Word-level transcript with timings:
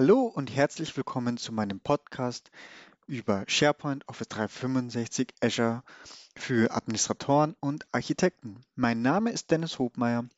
Hallo 0.00 0.26
und 0.32 0.54
herzlich 0.54 0.96
willkommen 0.96 1.38
zu 1.38 1.50
meinem 1.50 1.80
Podcast 1.80 2.52
über 3.08 3.42
SharePoint, 3.48 4.08
Office 4.08 4.28
365, 4.28 5.34
Azure 5.40 5.82
für 6.36 6.70
Administratoren 6.70 7.56
und 7.58 7.84
Architekten. 7.90 8.60
Mein 8.76 9.02
Name 9.02 9.32
ist 9.32 9.50
Dennis 9.50 9.80
Hobmeier 9.80 10.28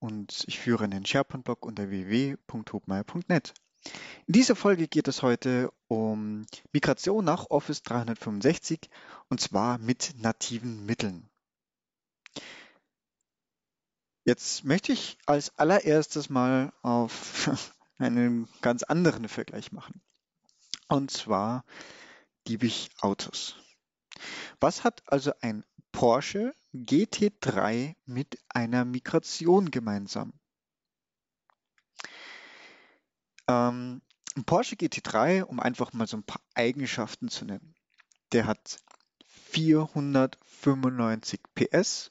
und 0.00 0.42
ich 0.48 0.58
führe 0.58 0.82
einen 0.82 1.06
SharePoint-Blog 1.06 1.64
unter 1.64 1.88
www.hobmeier.net. 1.88 3.54
In 4.26 4.32
dieser 4.32 4.56
Folge 4.56 4.88
geht 4.88 5.06
es 5.06 5.22
heute 5.22 5.70
um 5.86 6.44
Migration 6.72 7.24
nach 7.24 7.48
Office 7.50 7.84
365 7.84 8.90
und 9.28 9.40
zwar 9.40 9.78
mit 9.78 10.14
nativen 10.16 10.84
Mitteln. 10.84 11.30
Jetzt 14.24 14.64
möchte 14.64 14.90
ich 14.90 15.16
als 15.26 15.56
allererstes 15.56 16.28
mal 16.28 16.72
auf 16.82 17.70
einen 17.98 18.48
ganz 18.60 18.82
anderen 18.82 19.28
Vergleich 19.28 19.72
machen. 19.72 20.02
Und 20.88 21.10
zwar 21.10 21.64
liebe 22.46 22.66
ich 22.66 22.90
Autos. 23.00 23.56
Was 24.60 24.84
hat 24.84 25.02
also 25.06 25.32
ein 25.40 25.64
Porsche 25.92 26.54
GT3 26.74 27.96
mit 28.04 28.38
einer 28.48 28.84
Migration 28.84 29.70
gemeinsam? 29.70 30.34
Ähm, 33.48 34.02
ein 34.36 34.44
Porsche 34.44 34.76
GT3, 34.76 35.42
um 35.42 35.58
einfach 35.60 35.92
mal 35.92 36.06
so 36.06 36.16
ein 36.16 36.24
paar 36.24 36.40
Eigenschaften 36.54 37.28
zu 37.28 37.44
nennen. 37.44 37.74
Der 38.32 38.46
hat 38.46 38.78
495 39.26 41.40
PS, 41.54 42.10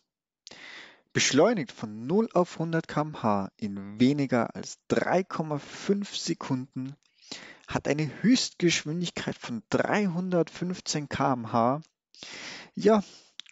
beschleunigt 1.16 1.71
von 1.71 2.05
0 2.08 2.30
auf 2.33 2.59
100 2.59 2.89
km/h 2.89 3.49
in 3.55 4.02
weniger 4.02 4.53
als 4.53 4.80
3,5 4.89 6.13
Sekunden, 6.13 6.97
hat 7.69 7.88
eine 7.88 8.22
Höchstgeschwindigkeit 8.22 9.38
von 9.38 9.63
315 9.69 11.07
km/h, 11.07 11.80
ja, 12.73 13.02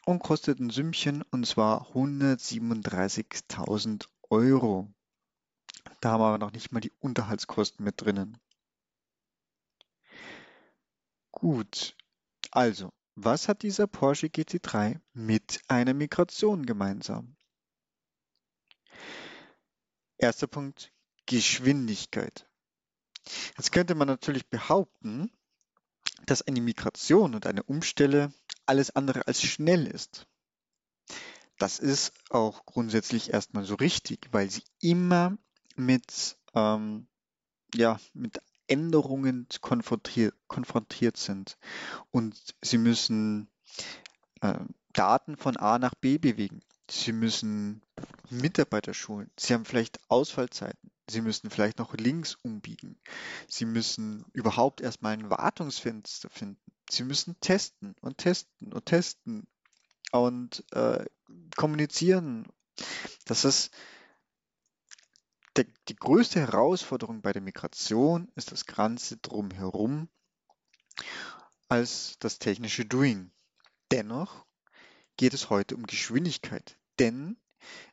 und 0.03 0.19
kostet 0.19 0.59
ein 0.59 0.71
Sümmchen 0.71 1.21
und 1.31 1.47
zwar 1.47 1.93
137.000 1.93 4.09
Euro. 4.29 4.93
Da 6.01 6.11
haben 6.11 6.19
wir 6.19 6.27
aber 6.27 6.39
noch 6.39 6.51
nicht 6.51 6.73
mal 6.73 6.81
die 6.81 6.91
Unterhaltskosten 6.99 7.85
mit 7.85 8.01
drinnen. 8.01 8.37
Gut, 11.31 11.95
also, 12.51 12.91
was 13.15 13.47
hat 13.47 13.61
dieser 13.61 13.87
Porsche 13.87 14.27
GT3 14.27 14.99
mit 15.13 15.61
einer 15.69 15.93
Migration 15.93 16.65
gemeinsam? 16.65 17.37
Erster 20.23 20.47
Punkt, 20.47 20.93
Geschwindigkeit. 21.25 22.47
Jetzt 23.57 23.73
könnte 23.73 23.93
man 23.93 24.07
natürlich 24.07 24.47
behaupten, 24.49 25.29
dass 26.25 26.41
eine 26.41 26.61
Migration 26.61 27.35
und 27.35 27.45
eine 27.45 27.61
Umstelle 27.63 28.31
alles 28.65 28.95
andere 28.95 29.27
als 29.27 29.41
schnell 29.41 29.85
ist. 29.85 30.25
Das 31.57 31.79
ist 31.79 32.13
auch 32.29 32.65
grundsätzlich 32.65 33.33
erstmal 33.33 33.65
so 33.65 33.75
richtig, 33.75 34.29
weil 34.31 34.49
sie 34.49 34.63
immer 34.79 35.37
mit, 35.75 36.37
ähm, 36.53 37.07
ja, 37.75 37.99
mit 38.13 38.39
Änderungen 38.67 39.47
konfrontiert, 39.59 40.33
konfrontiert 40.47 41.17
sind. 41.17 41.57
Und 42.11 42.55
sie 42.61 42.77
müssen 42.77 43.49
äh, 44.39 44.57
Daten 44.93 45.35
von 45.35 45.57
A 45.57 45.79
nach 45.79 45.95
B 45.95 46.17
bewegen. 46.17 46.61
Sie 46.95 47.11
müssen 47.11 47.81
Mitarbeiter 48.29 48.93
schulen. 48.93 49.31
Sie 49.35 49.55
haben 49.55 49.65
vielleicht 49.65 49.99
Ausfallzeiten. 50.09 50.91
Sie 51.09 51.21
müssen 51.21 51.49
vielleicht 51.49 51.79
noch 51.79 51.95
links 51.95 52.35
umbiegen. 52.35 52.99
Sie 53.47 53.65
müssen 53.65 54.23
überhaupt 54.31 54.79
erstmal 54.79 55.13
ein 55.13 55.29
Wartungsfenster 55.31 56.29
finden. 56.29 56.61
Sie 56.89 57.03
müssen 57.03 57.35
testen 57.39 57.95
und 58.01 58.19
testen 58.19 58.71
und 58.71 58.85
testen 58.85 59.47
und 60.11 60.63
äh, 60.71 61.03
kommunizieren. 61.55 62.47
Das 63.25 63.43
ist 63.43 63.73
der, 65.55 65.65
die 65.87 65.95
größte 65.95 66.39
Herausforderung 66.39 67.23
bei 67.23 67.33
der 67.33 67.41
Migration 67.41 68.31
ist 68.35 68.51
das 68.51 68.67
Ganze 68.67 69.17
drumherum 69.17 70.09
als 71.69 72.17
das 72.19 72.37
technische 72.37 72.85
Doing. 72.85 73.31
Dennoch 73.91 74.45
geht 75.17 75.33
es 75.33 75.49
heute 75.49 75.75
um 75.75 75.87
Geschwindigkeit, 75.87 76.77
denn 76.99 77.37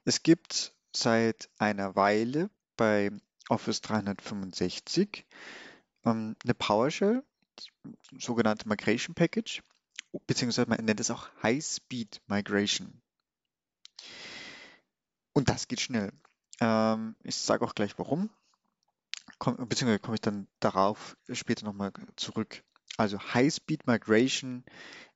es 0.05 0.23
gibt 0.23 0.75
seit 0.95 1.49
einer 1.59 1.97
Weile 1.97 2.51
bei 2.77 3.11
Office 3.49 3.81
365 3.81 5.27
ähm, 6.05 6.37
eine 6.43 6.55
PowerShell, 6.55 7.25
sogenannte 8.19 8.69
Migration 8.69 9.15
Package, 9.15 9.63
beziehungsweise 10.27 10.69
man 10.69 10.85
nennt 10.85 11.01
es 11.01 11.11
auch 11.11 11.29
High 11.43 11.65
Speed 11.65 12.21
Migration. 12.27 13.01
Und 15.33 15.49
das 15.49 15.69
geht 15.69 15.81
schnell. 15.81 16.13
Ähm, 16.61 17.17
ich 17.23 17.37
sage 17.37 17.65
auch 17.65 17.75
gleich 17.75 17.99
warum, 17.99 18.31
Komm, 19.39 19.57
beziehungsweise 19.69 20.01
komme 20.01 20.17
ich 20.17 20.21
dann 20.21 20.49
darauf 20.61 21.17
später 21.33 21.65
nochmal 21.65 21.93
zurück. 22.17 22.63
Also 22.97 23.19
High 23.19 23.53
Speed 23.53 23.87
Migration 23.87 24.65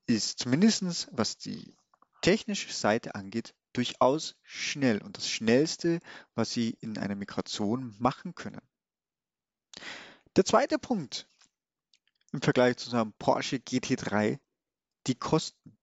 ist 0.06 0.38
zumindestens 0.38 1.08
was 1.12 1.36
die 1.36 1.76
technische 2.22 2.72
Seite 2.72 3.14
angeht, 3.14 3.54
durchaus 3.74 4.36
schnell 4.42 5.02
und 5.02 5.16
das 5.16 5.28
Schnellste, 5.28 6.00
was 6.34 6.52
Sie 6.52 6.76
in 6.80 6.96
einer 6.96 7.14
Migration 7.14 7.94
machen 7.98 8.34
können. 8.34 8.62
Der 10.36 10.44
zweite 10.44 10.78
Punkt 10.78 11.28
im 12.32 12.42
Vergleich 12.42 12.76
zu 12.78 12.90
einem 12.90 13.12
Porsche 13.12 13.56
GT3, 13.56 14.38
die 15.06 15.14
Kosten. 15.14 15.76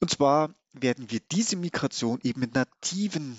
Und 0.00 0.10
zwar 0.10 0.54
werden 0.72 1.10
wir 1.10 1.20
diese 1.20 1.56
Migration 1.56 2.20
eben 2.22 2.40
mit 2.40 2.54
nativen 2.54 3.36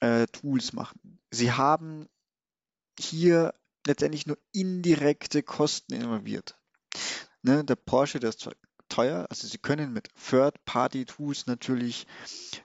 äh, 0.00 0.26
Tools 0.28 0.72
machen. 0.72 1.18
Sie 1.30 1.52
haben 1.52 2.08
hier 2.98 3.54
letztendlich 3.86 4.26
nur 4.26 4.38
indirekte 4.52 5.42
Kosten 5.42 5.94
involviert. 5.94 6.58
Ne, 7.42 7.64
der 7.64 7.76
Porsche, 7.76 8.20
der 8.20 8.30
ist 8.30 8.40
zwar 8.40 8.54
teuer. 8.96 9.26
Also 9.28 9.46
Sie 9.46 9.58
können 9.58 9.92
mit 9.92 10.08
Third-Party-Tools 10.30 11.46
natürlich 11.46 12.06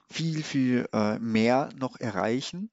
viel, 0.10 0.44
viel 0.44 0.88
äh, 0.94 1.20
mehr 1.20 1.70
noch 1.78 2.00
erreichen. 2.00 2.72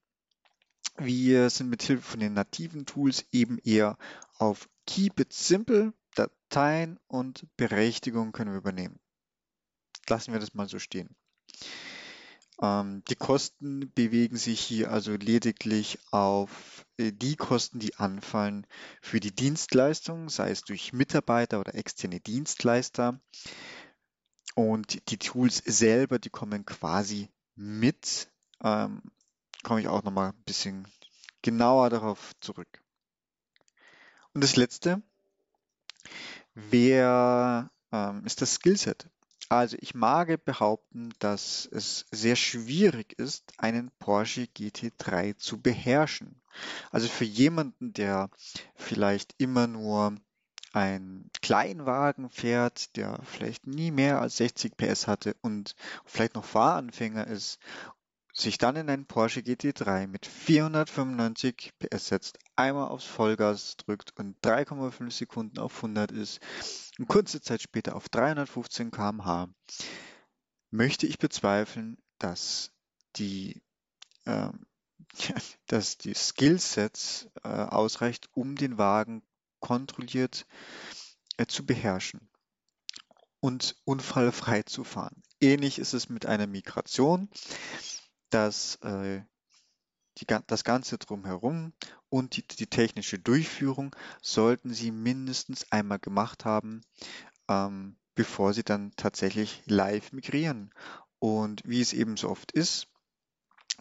Wir 0.97 1.49
sind 1.49 1.69
mit 1.69 1.83
Hilfe 1.83 2.03
von 2.03 2.19
den 2.19 2.33
nativen 2.33 2.85
Tools 2.85 3.25
eben 3.31 3.57
eher 3.59 3.97
auf 4.37 4.69
Keep 4.85 5.19
it 5.19 5.33
simple, 5.33 5.93
Dateien 6.15 6.99
und 7.07 7.45
Berechtigung 7.57 8.31
können 8.31 8.51
wir 8.51 8.59
übernehmen. 8.59 8.99
Lassen 10.07 10.33
wir 10.33 10.39
das 10.39 10.53
mal 10.53 10.67
so 10.67 10.79
stehen. 10.79 11.15
Ähm, 12.61 13.03
die 13.07 13.15
Kosten 13.15 13.91
bewegen 13.93 14.37
sich 14.37 14.59
hier 14.59 14.91
also 14.91 15.13
lediglich 15.13 15.99
auf 16.11 16.85
äh, 16.97 17.11
die 17.11 17.35
Kosten, 17.35 17.79
die 17.79 17.95
anfallen 17.95 18.67
für 19.01 19.19
die 19.19 19.33
Dienstleistung, 19.33 20.29
sei 20.29 20.51
es 20.51 20.61
durch 20.61 20.91
Mitarbeiter 20.93 21.59
oder 21.59 21.75
externe 21.75 22.19
Dienstleister. 22.19 23.19
Und 24.55 25.09
die 25.09 25.17
Tools 25.17 25.57
selber, 25.65 26.19
die 26.19 26.29
kommen 26.29 26.65
quasi 26.65 27.29
mit. 27.55 28.29
Ähm, 28.61 29.01
komme 29.63 29.79
ich 29.79 29.87
auch 29.87 30.03
nochmal 30.03 30.31
ein 30.31 30.43
bisschen 30.43 30.87
genauer 31.41 31.89
darauf 31.89 32.33
zurück. 32.41 32.83
Und 34.33 34.43
das 34.43 34.57
letzte, 34.57 35.01
wer 36.53 37.71
ähm, 37.91 38.25
ist 38.25 38.41
das 38.41 38.55
Skillset? 38.55 39.07
Also 39.49 39.77
ich 39.79 39.95
mag 39.95 40.45
behaupten, 40.45 41.09
dass 41.17 41.67
es 41.71 42.05
sehr 42.11 42.35
schwierig 42.35 43.17
ist, 43.17 43.51
einen 43.57 43.89
Porsche 43.97 44.43
GT3 44.43 45.37
zu 45.37 45.59
beherrschen. 45.59 46.39
Also 46.91 47.07
für 47.07 47.25
jemanden, 47.25 47.91
der 47.93 48.29
vielleicht 48.75 49.33
immer 49.39 49.65
nur 49.65 50.15
ein 50.71 51.31
Kleinwagen 51.41 52.29
fährt, 52.29 52.95
der 52.95 53.19
vielleicht 53.23 53.65
nie 53.65 53.89
mehr 53.89 54.21
als 54.21 54.37
60 54.37 54.77
PS 54.77 55.07
hatte 55.07 55.35
und 55.41 55.75
vielleicht 56.05 56.35
noch 56.35 56.45
Fahranfänger 56.45 57.25
ist, 57.25 57.57
sich 58.39 58.57
dann 58.57 58.75
in 58.75 58.89
einen 58.89 59.05
Porsche 59.05 59.41
GT3 59.41 60.07
mit 60.07 60.25
495 60.25 61.73
PS 61.79 62.07
setzt, 62.07 62.39
einmal 62.55 62.89
aufs 62.89 63.05
Vollgas 63.05 63.77
drückt 63.77 64.17
und 64.17 64.37
3,5 64.41 65.11
Sekunden 65.11 65.59
auf 65.59 65.75
100 65.75 66.11
ist 66.11 66.39
und 66.97 67.07
kurze 67.07 67.41
Zeit 67.41 67.61
später 67.61 67.95
auf 67.95 68.09
315 68.09 68.91
km/h, 68.91 69.49
möchte 70.71 71.07
ich 71.07 71.17
bezweifeln, 71.17 71.97
dass 72.17 72.71
die, 73.15 73.61
äh, 74.25 74.49
dass 75.67 75.97
die 75.97 76.13
Skillsets 76.13 77.27
äh, 77.43 77.47
ausreicht, 77.47 78.29
um 78.33 78.55
den 78.55 78.77
Wagen 78.77 79.23
kontrolliert 79.59 80.45
äh, 81.37 81.45
zu 81.45 81.65
beherrschen 81.65 82.29
und 83.39 83.75
unfallfrei 83.85 84.63
zu 84.63 84.83
fahren. 84.83 85.23
Ähnlich 85.41 85.79
ist 85.79 85.93
es 85.93 86.09
mit 86.09 86.25
einer 86.25 86.47
Migration, 86.47 87.29
dass 88.29 88.75
äh, 88.77 89.21
die, 90.19 90.25
das 90.47 90.63
Ganze 90.63 90.97
drumherum 90.97 91.73
und 92.09 92.35
die, 92.35 92.45
die 92.45 92.67
technische 92.67 93.19
Durchführung 93.19 93.95
sollten 94.21 94.73
Sie 94.73 94.91
mindestens 94.91 95.71
einmal 95.71 95.99
gemacht 95.99 96.45
haben, 96.45 96.81
ähm, 97.47 97.95
bevor 98.15 98.53
Sie 98.53 98.63
dann 98.63 98.91
tatsächlich 98.97 99.63
live 99.65 100.11
migrieren. 100.11 100.71
Und 101.19 101.61
wie 101.65 101.81
es 101.81 101.93
eben 101.93 102.17
so 102.17 102.29
oft 102.29 102.51
ist, 102.51 102.87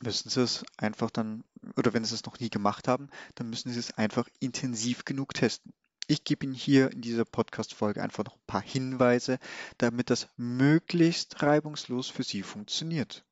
müssen 0.01 0.29
Sie 0.29 0.43
es 0.43 0.65
einfach 0.77 1.11
dann, 1.11 1.45
oder 1.77 1.93
wenn 1.93 2.05
Sie 2.05 2.15
es 2.15 2.25
noch 2.25 2.39
nie 2.39 2.51
gemacht 2.51 2.89
haben, 2.89 3.09
dann 3.35 3.51
müssen 3.51 3.73
Sie 3.73 3.79
es 3.79 3.97
einfach 3.97 4.29
intensiv 4.41 5.05
genug 5.05 5.35
testen. 5.35 5.73
Ich 6.07 6.25
gebe 6.25 6.47
Ihnen 6.47 6.55
hier 6.55 6.91
in 6.91 7.03
dieser 7.03 7.25
Podcast-Folge 7.25 8.03
einfach 8.03 8.25
noch 8.25 8.37
ein 8.37 8.47
paar 8.47 8.63
Hinweise, 8.63 9.39
damit 9.77 10.11
das 10.11 10.29
möglichst 10.37 11.43
reibungslos 11.43 12.09
für 12.09 12.23
Sie 12.23 12.43
funktioniert. 12.43 13.25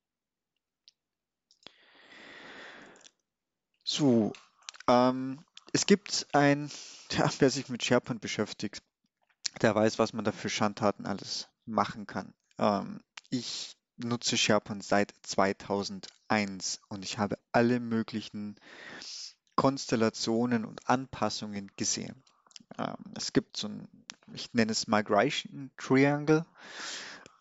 So, 3.89 4.33
ähm, 4.89 5.39
es 5.73 5.87
gibt 5.87 6.27
ein, 6.33 6.69
ja, 7.13 7.31
wer 7.39 7.51
sich 7.51 7.69
mit 7.69 7.85
SharePoint 7.85 8.21
beschäftigt, 8.21 8.83
der 9.63 9.77
weiß, 9.77 10.01
was 10.01 10.13
man 10.13 10.25
da 10.25 10.33
für 10.33 10.49
Schandtaten 10.49 11.07
alles 11.07 11.49
machen 11.67 12.09
kann. 12.09 12.35
Ähm, 12.59 13.01
ich 13.31 13.77
nutze 13.97 14.37
SharePoint 14.37 14.83
seit 14.83 15.15
2001 15.23 16.81
und 16.89 17.05
ich 17.05 17.19
habe 17.19 17.39
alle 17.53 17.79
möglichen 17.79 18.57
Konstellationen 19.55 20.65
und 20.65 20.89
Anpassungen 20.89 21.71
gesehen. 21.77 22.25
Ähm, 22.79 22.97
es 23.15 23.33
gibt 23.33 23.57
so 23.57 23.69
ein, 23.69 23.87
ich 24.35 24.53
nenne 24.53 24.73
es 24.73 24.89
Migration 24.89 25.71
Triangle. 25.77 26.45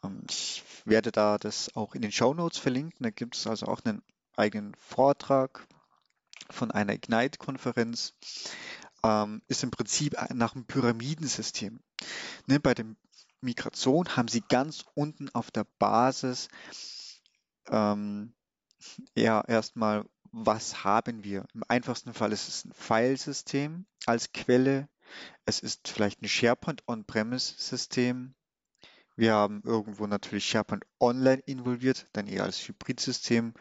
Ähm, 0.03 0.21
ich 0.29 0.63
werde 0.85 1.11
da 1.11 1.39
das 1.39 1.75
auch 1.75 1.95
in 1.95 2.03
den 2.03 2.11
Show 2.11 2.35
Notes 2.35 2.59
verlinken. 2.59 3.01
Da 3.03 3.09
gibt 3.09 3.35
es 3.35 3.47
also 3.47 3.65
auch 3.65 3.83
einen 3.83 4.03
eigenen 4.37 4.75
Vortrag 4.75 5.67
von 6.49 6.71
einer 6.71 6.93
Ignite-Konferenz. 6.93 8.13
Ähm, 9.03 9.41
ist 9.47 9.63
im 9.63 9.71
Prinzip 9.71 10.15
nach 10.33 10.55
einem 10.55 10.65
Pyramidensystem. 10.65 11.79
Ne, 12.47 12.59
bei 12.59 12.73
der 12.73 12.85
Migration 13.41 14.15
haben 14.15 14.27
Sie 14.27 14.41
ganz 14.41 14.85
unten 14.95 15.29
auf 15.29 15.51
der 15.51 15.65
Basis 15.77 16.49
ähm, 17.69 18.33
ja 19.15 19.41
erstmal, 19.41 20.05
was 20.31 20.83
haben 20.83 21.23
wir? 21.23 21.45
Im 21.53 21.63
einfachsten 21.67 22.13
Fall 22.13 22.31
ist 22.31 22.47
es 22.47 22.65
ein 22.65 22.73
Filesystem 22.73 23.85
als 24.05 24.31
Quelle. 24.33 24.89
Es 25.45 25.59
ist 25.59 25.87
vielleicht 25.87 26.21
ein 26.21 26.27
SharePoint 26.27 26.83
On-Premise-System. 26.87 28.35
Wir 29.15 29.33
haben 29.33 29.61
irgendwo 29.63 30.07
natürlich 30.07 30.45
SharePoint 30.49 30.85
Online 30.99 31.41
involviert, 31.45 32.07
dann 32.13 32.27
eher 32.27 32.43
als 32.43 32.67
Hybridsystem. 32.67 33.53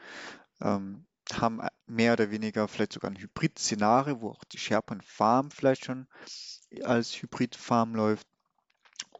Ähm, 0.61 1.07
haben 1.41 1.61
mehr 1.87 2.15
oder 2.15 2.31
weniger 2.31 2.69
vielleicht 2.69 2.93
sogar 2.93 3.11
ein 3.11 3.19
Hybrid-Szenario, 3.19 4.21
wo 4.21 4.31
auch 4.31 4.45
die 4.45 4.59
SharePoint 4.59 5.05
Farm 5.05 5.51
vielleicht 5.51 5.85
schon 5.85 6.07
als 6.83 7.21
Hybrid-Farm 7.21 7.95
läuft. 7.95 8.27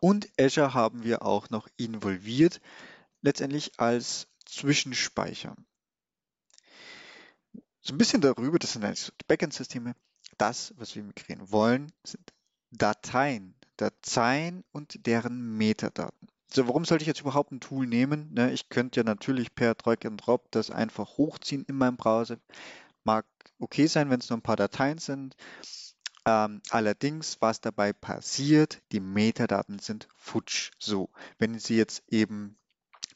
Und 0.01 0.29
Azure 0.39 0.75
haben 0.75 1.05
wir 1.05 1.23
auch 1.23 1.51
noch 1.51 1.69
involviert, 1.77 2.61
letztendlich 3.23 3.73
als 3.79 4.29
Zwischenspeicher. 4.45 5.57
So 7.81 7.95
ein 7.95 7.99
bisschen 7.99 8.21
darüber, 8.21 8.59
das 8.59 8.73
sind 8.73 8.85
eigentlich 8.85 9.13
Backend-Systeme. 9.27 9.95
Das, 10.39 10.75
was 10.77 10.97
wir 10.97 11.03
migrieren 11.03 11.51
wollen, 11.51 11.93
sind 12.03 12.33
Dateien, 12.71 13.55
Dateien 13.77 14.65
und 14.73 15.07
deren 15.07 15.57
Metadaten. 15.57 16.29
So, 16.55 16.69
warum 16.69 16.85
sollte 16.85 17.03
ich 17.03 17.09
jetzt 17.09 17.21
überhaupt 17.21 17.51
ein 17.51 17.59
Tool 17.59 17.85
nehmen? 17.85 18.33
Ne, 18.33 18.53
ich 18.53 18.69
könnte 18.69 19.01
ja 19.01 19.05
natürlich 19.05 19.57
per 19.57 19.75
Drag 19.75 19.97
and 20.05 20.25
Drop 20.25 20.53
das 20.53 20.71
einfach 20.71 21.19
hochziehen 21.19 21.65
in 21.65 21.77
meinem 21.77 21.97
Browser. 21.97 22.37
Mag 23.03 23.27
okay 23.59 23.89
sein, 23.89 24.09
wenn 24.09 24.21
es 24.21 24.31
nur 24.31 24.39
ein 24.39 24.43
paar 24.43 24.55
Dateien 24.55 24.99
sind. 24.99 25.35
Ähm, 26.25 26.63
allerdings, 26.71 27.39
was 27.41 27.61
dabei 27.61 27.93
passiert, 27.93 28.83
die 28.93 29.01
Metadaten 29.01 29.81
sind 29.81 30.07
futsch. 30.17 30.71
So, 30.79 31.11
wenn 31.39 31.59
Sie 31.59 31.77
jetzt 31.77 32.05
eben 32.09 32.57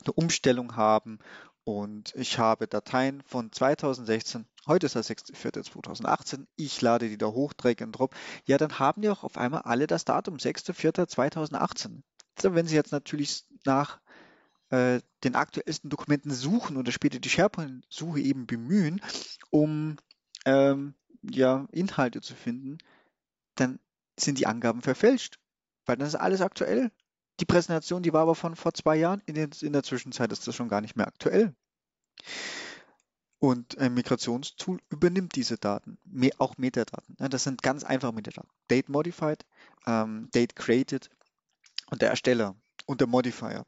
eine 0.03 0.15
Umstellung 0.15 0.75
haben 0.75 1.21
und 1.63 2.13
ich 2.17 2.41
habe 2.41 2.67
Dateien 2.67 3.23
von 3.23 3.53
2016, 3.53 4.47
heute 4.67 4.87
ist 4.87 4.97
das 4.97 5.09
6.4.2018, 5.11 6.45
ich 6.57 6.81
lade 6.83 7.09
die 7.09 7.19
da 7.19 7.27
hoch, 7.27 7.53
drag 7.53 7.81
and 7.83 7.97
drop, 7.97 8.17
ja, 8.47 8.59
dann 8.59 8.81
haben 8.81 9.03
die 9.03 9.11
auch 9.11 9.23
auf 9.23 9.39
einmal 9.39 9.63
alle 9.63 9.87
das 9.87 10.05
Datum 10.05 10.39
6.4.2018. 10.39 12.03
So, 12.41 12.55
wenn 12.55 12.67
Sie 12.67 12.75
jetzt 12.75 12.93
natürlich 12.93 13.45
nach 13.65 14.01
äh, 14.71 15.01
den 15.25 15.35
aktuellsten 15.35 15.91
Dokumenten 15.91 16.31
suchen 16.31 16.77
oder 16.77 16.93
später 16.93 17.19
die 17.19 17.31
SharePoint-Suche 17.31 18.21
eben 18.21 18.47
bemühen, 18.47 19.01
um 19.51 19.97
ähm, 20.45 20.95
ja, 21.23 21.67
Inhalte 21.73 22.21
zu 22.21 22.35
finden, 22.35 22.79
dann 23.57 23.79
sind 24.17 24.39
die 24.39 24.47
Angaben 24.47 24.83
verfälscht, 24.83 25.39
weil 25.87 25.97
dann 25.97 26.07
ist 26.07 26.15
alles 26.15 26.41
aktuell. 26.41 26.93
Die 27.41 27.45
Präsentation, 27.45 28.03
die 28.03 28.13
war 28.13 28.23
aber 28.23 28.35
von 28.35 28.57
vor 28.57 28.75
zwei 28.75 28.97
Jahren. 28.97 29.23
In, 29.27 29.35
den, 29.35 29.51
in 29.61 29.73
der 29.73 29.83
Zwischenzeit 29.83 30.33
ist 30.33 30.47
das 30.47 30.55
schon 30.55 30.69
gar 30.69 30.81
nicht 30.81 30.97
mehr 30.97 31.07
aktuell. 31.07 31.55
Und 33.41 33.79
ein 33.79 33.95
Migrationstool 33.95 34.81
übernimmt 34.91 35.37
diese 35.37 35.59
Daten, 35.59 35.99
auch 36.39 36.59
Metadaten. 36.59 37.17
Das 37.19 37.45
sind 37.45 37.63
ganz 37.63 37.85
einfache 37.85 38.13
Metadaten. 38.13 38.51
Date 38.69 38.89
modified, 38.89 39.47
ähm, 39.87 40.29
Date 40.35 40.57
created 40.57 41.09
und 41.91 42.03
der 42.03 42.11
Ersteller 42.11 42.57
und 42.87 43.01
der 43.01 43.09
Modifier. 43.09 43.65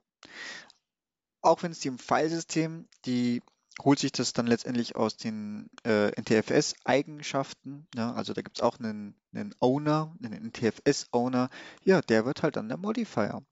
Auch 1.43 1.63
wenn 1.63 1.73
es 1.73 1.85
im 1.85 1.99
Filesystem 1.99 2.89
die 3.07 3.43
holt 3.85 3.99
sich 3.99 4.13
das 4.13 4.33
dann 4.33 4.47
letztendlich 4.47 4.97
aus 4.97 5.17
den 5.17 5.71
äh, 5.85 6.09
NTFS-Eigenschaften. 6.21 7.87
Ja, 7.95 8.13
also 8.13 8.33
da 8.33 8.43
gibt 8.43 8.59
es 8.59 8.63
auch 8.63 8.79
einen, 8.79 9.15
einen 9.33 9.55
Owner, 9.61 10.15
einen 10.23 10.49
NTFS-Owner. 10.49 11.49
Ja, 11.85 12.01
der 12.03 12.25
wird 12.25 12.43
halt 12.43 12.57
dann 12.57 12.69
der 12.69 12.77
Modifier. 12.77 13.43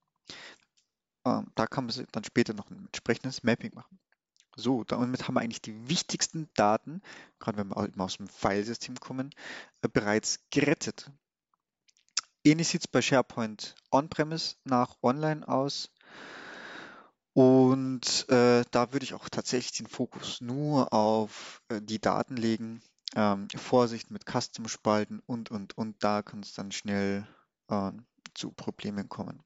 Ähm, 1.25 1.51
da 1.55 1.67
kann 1.67 1.87
man 1.87 2.07
dann 2.13 2.25
später 2.25 2.55
noch 2.55 2.71
ein 2.71 2.87
entsprechendes 2.87 3.43
Mapping 3.43 3.75
machen. 3.75 3.99
So, 4.57 4.83
damit 4.85 5.27
haben 5.27 5.35
wir 5.35 5.41
eigentlich 5.41 5.63
die 5.63 5.89
wichtigsten 5.89 6.49
Daten, 6.55 7.01
gerade 7.39 7.59
wenn 7.59 7.69
wir 7.69 7.77
aus 7.77 8.17
dem 8.17 8.29
Filesystem 8.29 8.99
kommen, 8.99 9.31
äh, 9.83 9.89
bereits 9.89 10.41
gerettet. 10.51 11.13
Ähnlich 12.45 12.69
sieht 12.69 12.83
es 12.83 12.89
bei 12.89 13.03
SharePoint 13.03 13.75
On-Premise 13.91 14.57
nach 14.65 14.97
Online 15.03 15.47
aus. 15.47 15.91
Und 17.35 18.29
äh, 18.31 18.65
da 18.71 18.93
würde 18.93 19.05
ich 19.05 19.15
auch 19.15 19.29
tatsächlich 19.29 19.79
den 19.79 19.87
Fokus 19.87 20.41
nur 20.41 20.93
auf 20.93 21.63
äh, 21.69 21.81
die 21.81 22.01
Daten 22.01 22.37
legen. 22.37 22.83
Ähm, 23.15 23.49
Vorsicht 23.55 24.11
mit 24.11 24.25
Custom-Spalten 24.27 25.23
und, 25.27 25.51
und, 25.51 25.79
und 25.79 26.03
da 26.03 26.23
kann 26.23 26.41
es 26.41 26.53
dann 26.53 26.73
schnell 26.73 27.27
äh, 27.69 27.93
zu 28.35 28.51
Problemen 28.51 29.09
kommen. 29.09 29.43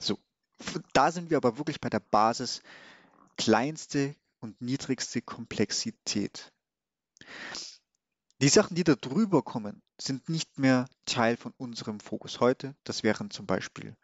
So, 0.00 0.18
da 0.92 1.10
sind 1.10 1.30
wir 1.30 1.36
aber 1.36 1.58
wirklich 1.58 1.80
bei 1.80 1.90
der 1.90 2.00
Basis 2.00 2.62
kleinste 3.36 4.14
und 4.40 4.60
niedrigste 4.60 5.20
Komplexität. 5.20 6.52
Die 8.40 8.48
Sachen, 8.48 8.74
die 8.74 8.84
da 8.84 8.94
drüber 8.94 9.42
kommen, 9.42 9.82
sind 10.04 10.28
nicht 10.28 10.58
mehr 10.58 10.88
Teil 11.06 11.36
von 11.36 11.52
unserem 11.56 12.00
Fokus 12.00 12.40
heute. 12.40 12.74
Das 12.84 13.02
wären 13.02 13.30
zum 13.30 13.46
Beispiel, 13.46 13.96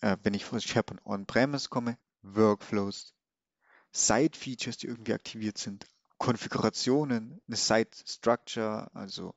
äh, 0.00 0.16
wenn 0.22 0.34
ich 0.34 0.44
von 0.44 0.60
SharePoint 0.60 1.04
On-Premise 1.04 1.68
komme, 1.68 1.98
Workflows, 2.22 3.14
Site-Features, 3.92 4.78
die 4.78 4.88
irgendwie 4.88 5.14
aktiviert 5.14 5.58
sind, 5.58 5.86
Konfigurationen, 6.18 7.40
eine 7.46 7.56
Site-Structure, 7.56 8.90
also 8.94 9.34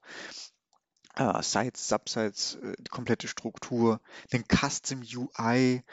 äh, 1.17 1.41
Sites, 1.41 1.87
Subsites, 1.87 2.55
äh, 2.55 2.73
die 2.79 2.89
komplette 2.89 3.27
Struktur, 3.27 3.99
den 4.31 4.45
Custom 4.47 5.01
UI 5.01 5.83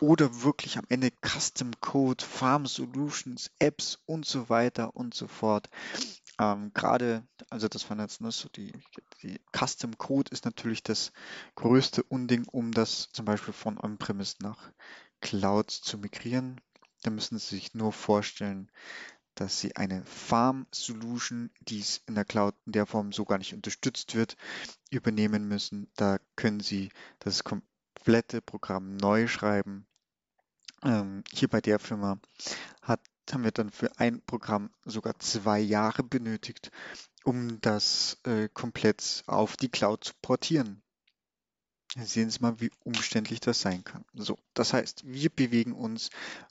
oder 0.00 0.42
wirklich 0.42 0.78
am 0.78 0.84
Ende 0.88 1.10
Custom 1.22 1.72
Code, 1.80 2.24
Farm 2.24 2.66
Solutions, 2.66 3.50
Apps 3.58 3.98
und 4.06 4.26
so 4.26 4.48
weiter 4.48 4.94
und 4.94 5.14
so 5.14 5.26
fort. 5.26 5.70
Ähm, 6.38 6.72
Gerade, 6.74 7.26
also 7.48 7.68
das 7.68 7.88
war 7.88 7.98
jetzt 7.98 8.20
nur 8.20 8.32
so 8.32 8.48
die, 8.48 8.72
die 9.22 9.40
Custom 9.56 9.96
Code 9.96 10.30
ist 10.30 10.44
natürlich 10.44 10.82
das 10.82 11.12
größte 11.54 12.02
Unding, 12.02 12.46
um 12.50 12.72
das 12.72 13.08
zum 13.12 13.24
Beispiel 13.24 13.54
von 13.54 13.78
On-Premise 13.78 14.36
nach 14.40 14.70
Clouds 15.20 15.80
zu 15.80 15.98
migrieren. 15.98 16.60
Da 17.02 17.10
müssen 17.10 17.38
Sie 17.38 17.56
sich 17.56 17.74
nur 17.74 17.92
vorstellen, 17.92 18.70
dass 19.34 19.60
Sie 19.60 19.76
eine 19.76 20.04
Farm 20.04 20.66
Solution, 20.72 21.50
die 21.60 21.80
es 21.80 22.02
in 22.06 22.14
der 22.14 22.24
Cloud 22.24 22.54
in 22.66 22.72
der 22.72 22.86
Form 22.86 23.12
so 23.12 23.24
gar 23.24 23.38
nicht 23.38 23.54
unterstützt 23.54 24.14
wird, 24.14 24.36
übernehmen 24.90 25.48
müssen. 25.48 25.88
Da 25.96 26.18
können 26.36 26.60
Sie 26.60 26.90
das 27.18 27.44
komplette 27.44 28.40
Programm 28.40 28.96
neu 28.96 29.26
schreiben. 29.28 29.86
Ähm, 30.82 31.24
hier 31.32 31.48
bei 31.48 31.60
der 31.60 31.78
Firma 31.78 32.18
hat, 32.82 33.00
haben 33.30 33.44
wir 33.44 33.52
dann 33.52 33.70
für 33.70 33.98
ein 33.98 34.20
Programm 34.22 34.70
sogar 34.84 35.18
zwei 35.18 35.58
Jahre 35.58 36.02
benötigt, 36.02 36.70
um 37.24 37.60
das 37.60 38.18
äh, 38.24 38.48
komplett 38.52 39.22
auf 39.26 39.56
die 39.56 39.70
Cloud 39.70 40.04
zu 40.04 40.12
portieren. 40.20 40.82
Sehen 41.96 42.28
Sie 42.28 42.40
mal, 42.40 42.60
wie 42.60 42.70
umständlich 42.80 43.38
das 43.40 43.60
sein 43.60 43.84
kann. 43.84 44.04
So, 44.14 44.36
das 44.52 44.72
heißt, 44.72 45.06
wir 45.06 45.30
bewegen 45.30 45.72
uns 45.72 46.10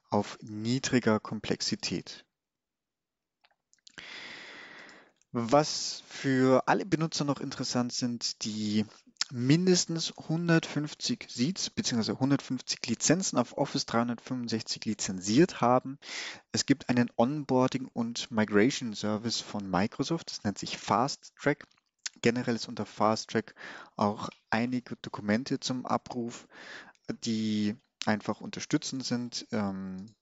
auf 0.09 0.37
niedriger 0.41 1.19
Komplexität. 1.19 2.25
Was 5.35 6.03
für 6.07 6.67
alle 6.67 6.85
Benutzer 6.85 7.25
noch 7.25 7.41
interessant 7.41 7.91
sind, 7.91 8.43
die 8.45 8.85
mindestens 9.31 10.15
150 10.15 11.25
Seats 11.27 11.71
bzw. 11.71 12.11
150 12.11 12.85
Lizenzen 12.85 13.39
auf 13.39 13.57
Office 13.57 13.87
365 13.87 14.85
lizenziert 14.85 15.59
haben. 15.59 15.97
Es 16.51 16.67
gibt 16.67 16.87
einen 16.87 17.09
Onboarding 17.17 17.89
und 17.91 18.29
Migration 18.29 18.93
Service 18.93 19.39
von 19.39 19.67
Microsoft, 19.67 20.29
das 20.29 20.43
nennt 20.43 20.59
sich 20.59 20.77
Fast 20.77 21.33
Track. 21.35 21.65
Generell 22.21 22.55
ist 22.55 22.67
unter 22.67 22.85
Fast 22.85 23.31
Track 23.31 23.55
auch 23.95 24.29
einige 24.51 24.97
Dokumente 24.97 25.59
zum 25.59 25.87
Abruf, 25.87 26.47
die 27.25 27.75
einfach 28.05 28.39
unterstützend 28.39 29.03
sind, 29.03 29.47
ähm, 29.51 30.13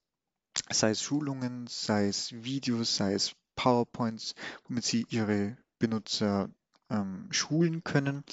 sei 0.70 0.92
es 0.92 1.02
Schulungen, 1.02 1.68
sei 1.68 2.08
es 2.08 2.32
Videos, 2.32 2.96
sei 2.96 3.14
es 3.14 3.36
PowerPoints, 3.62 4.34
womit 4.68 4.84
Sie 4.86 5.06
Ihre 5.10 5.56
Benutzer 5.78 6.50
ähm, 6.90 7.28
schulen 7.32 7.84
können. 7.84 8.24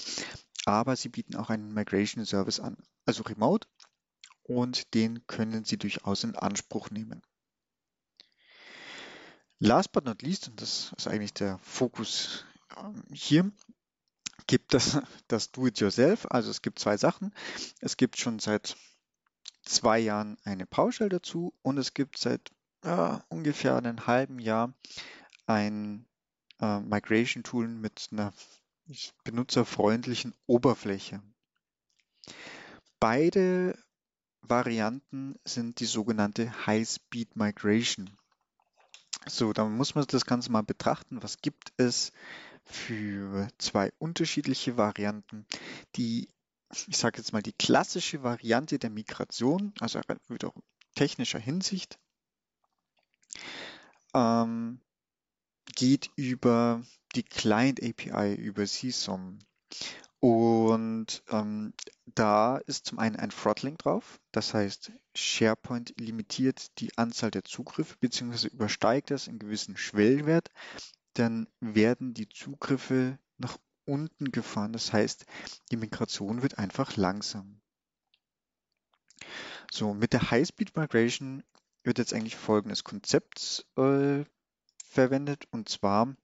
Aber 0.65 0.97
Sie 0.97 1.11
bieten 1.11 1.37
auch 1.37 1.51
einen 1.51 1.75
Migration 1.75 2.25
Service 2.25 2.61
an, 2.61 2.79
also 3.05 3.25
remote, 3.25 3.69
und 4.43 4.95
den 4.95 5.27
können 5.27 5.67
Sie 5.67 5.77
durchaus 5.77 6.25
in 6.25 6.35
Anspruch 6.35 6.89
nehmen. 6.91 7.21
Last 9.59 9.93
but 9.93 10.07
not 10.07 10.23
least, 10.23 10.49
und 10.49 10.63
das 10.63 10.95
ist 10.97 11.09
eigentlich 11.09 11.35
der 11.35 11.59
Fokus 11.59 12.47
ähm, 12.79 13.05
hier, 13.13 13.53
gibt 14.47 14.73
es 14.73 14.99
das 15.29 15.53
Do-it-yourself. 15.53 16.27
Also 16.31 16.51
es 16.51 16.63
gibt 16.63 16.79
zwei 16.79 16.97
Sachen. 16.97 17.35
Es 17.81 17.99
gibt 17.99 18.17
schon 18.17 18.39
seit 18.39 18.77
zwei 19.63 19.99
Jahren 19.99 20.39
eine 20.45 20.65
PowerShell 20.65 21.11
dazu 21.11 21.53
und 21.61 21.77
es 21.77 21.93
gibt 21.93 22.17
seit 22.17 22.51
äh, 22.83 23.19
ungefähr 23.29 23.77
einem 23.77 24.07
halben 24.07 24.39
Jahr 24.39 24.73
ein 25.47 26.07
äh, 26.61 26.81
Migration 26.81 27.43
Tool 27.43 27.69
mit 27.69 28.09
einer 28.13 28.33
benutzerfreundlichen 29.25 30.35
Oberfläche. 30.47 31.23
Beide 33.01 33.79
Varianten 34.41 35.37
sind 35.45 35.81
die 35.81 35.87
sogenannte 35.87 36.67
High-Speed 36.67 37.37
Migration. 37.37 38.11
So, 39.27 39.53
dann 39.53 39.77
muss 39.77 39.95
man 39.95 40.07
das 40.07 40.25
Ganze 40.25 40.51
mal 40.51 40.63
betrachten. 40.63 41.23
Was 41.23 41.39
gibt 41.39 41.73
es 41.77 42.13
für 42.65 43.49
zwei 43.59 43.93
unterschiedliche 43.99 44.77
Varianten? 44.77 45.47
Die, 45.97 46.31
ich 46.87 46.97
sage 46.97 47.19
jetzt 47.19 47.33
mal, 47.33 47.43
die 47.43 47.53
klassische 47.53 48.23
Variante 48.23 48.79
der 48.79 48.91
Migration, 48.91 49.75
also 49.81 50.01
wieder 50.29 50.53
technischer 50.95 51.39
Hinsicht, 51.39 51.99
ähm, 54.15 54.81
geht 55.75 56.11
über 56.17 56.83
die 57.15 57.23
Client 57.23 57.83
API, 57.83 58.35
über 58.35 58.65
CSOM. 58.65 59.39
Und 60.21 61.23
ähm, 61.31 61.73
da 62.07 62.57
ist 62.59 62.87
zum 62.87 62.99
einen 62.99 63.17
ein 63.17 63.31
Throttling 63.31 63.77
drauf, 63.77 64.19
das 64.33 64.53
heißt 64.53 64.91
SharePoint 65.15 65.95
limitiert 66.01 66.77
die 66.81 66.97
Anzahl 66.99 67.31
der 67.31 67.45
Zugriffe 67.45 67.97
bzw. 68.01 68.49
übersteigt 68.49 69.13
das 69.13 69.29
in 69.29 69.39
gewissen 69.39 69.77
Schwellwert, 69.77 70.51
dann 71.15 71.47
werden 71.61 72.15
die 72.15 72.29
Zugriffe 72.29 73.19
nach 73.37 73.59
unten 73.85 74.33
gefahren. 74.33 74.73
Das 74.73 74.93
heißt, 74.93 75.25
die 75.71 75.77
Migration 75.77 76.43
wird 76.43 76.59
einfach 76.59 76.97
langsam. 76.97 77.61
So, 79.71 79.95
mit 79.95 80.13
der 80.13 80.31
High-Speed 80.31 80.77
Migration 80.77 81.45
wird 81.83 81.99
jetzt 81.99 82.13
eigentlich 82.13 82.37
folgendes 82.37 82.85
Konzept 82.85 83.67
äh, 83.77 84.25
verwendet. 84.85 85.47
Und 85.51 85.69
zwar 85.69 86.15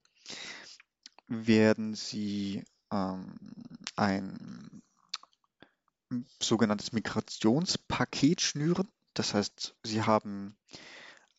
werden 1.26 1.94
Sie 1.94 2.64
ähm, 2.90 3.36
ein 3.96 4.82
sogenanntes 6.40 6.92
Migrationspaket 6.92 8.40
schnüren. 8.40 8.88
Das 9.14 9.34
heißt, 9.34 9.74
Sie 9.82 10.02
haben 10.02 10.56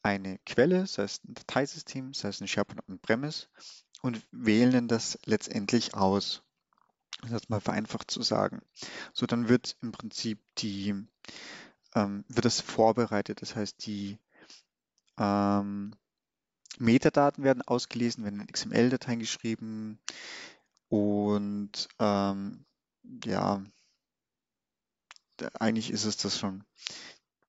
eine 0.02 0.40
Quelle, 0.46 0.86
sei 0.88 1.04
es 1.04 1.24
ein 1.24 1.34
Dateisystem, 1.34 2.14
sei 2.14 2.30
es 2.30 2.42
ein 2.42 2.48
SharePoint 2.48 2.88
On-Premise 2.88 3.48
und 4.02 4.22
wählen 4.32 4.88
das 4.88 5.18
letztendlich 5.26 5.96
aus. 5.96 6.44
Das 7.30 7.50
mal 7.50 7.62
vereinfacht 7.62 8.12
zu 8.12 8.22
sagen. 8.22 8.62
So, 9.14 9.26
dann 9.26 9.50
wird 9.50 9.78
im 9.82 9.92
Prinzip 9.92 10.40
die, 10.58 10.94
ähm, 11.96 12.26
wird 12.28 12.46
das 12.46 12.62
vorbereitet. 12.62 13.42
Das 13.42 13.56
heißt, 13.56 13.86
die 13.86 14.20
ähm, 15.18 15.96
Metadaten 16.78 17.44
werden 17.44 17.62
ausgelesen, 17.62 18.24
werden 18.24 18.42
in 18.42 18.48
XML-Dateien 18.48 19.20
geschrieben 19.20 20.00
und 20.90 21.88
ähm, 22.00 22.66
ja, 23.24 23.64
eigentlich 25.60 25.92
ist 25.92 26.06
es 26.06 26.18
das 26.18 26.38
schon. 26.38 26.64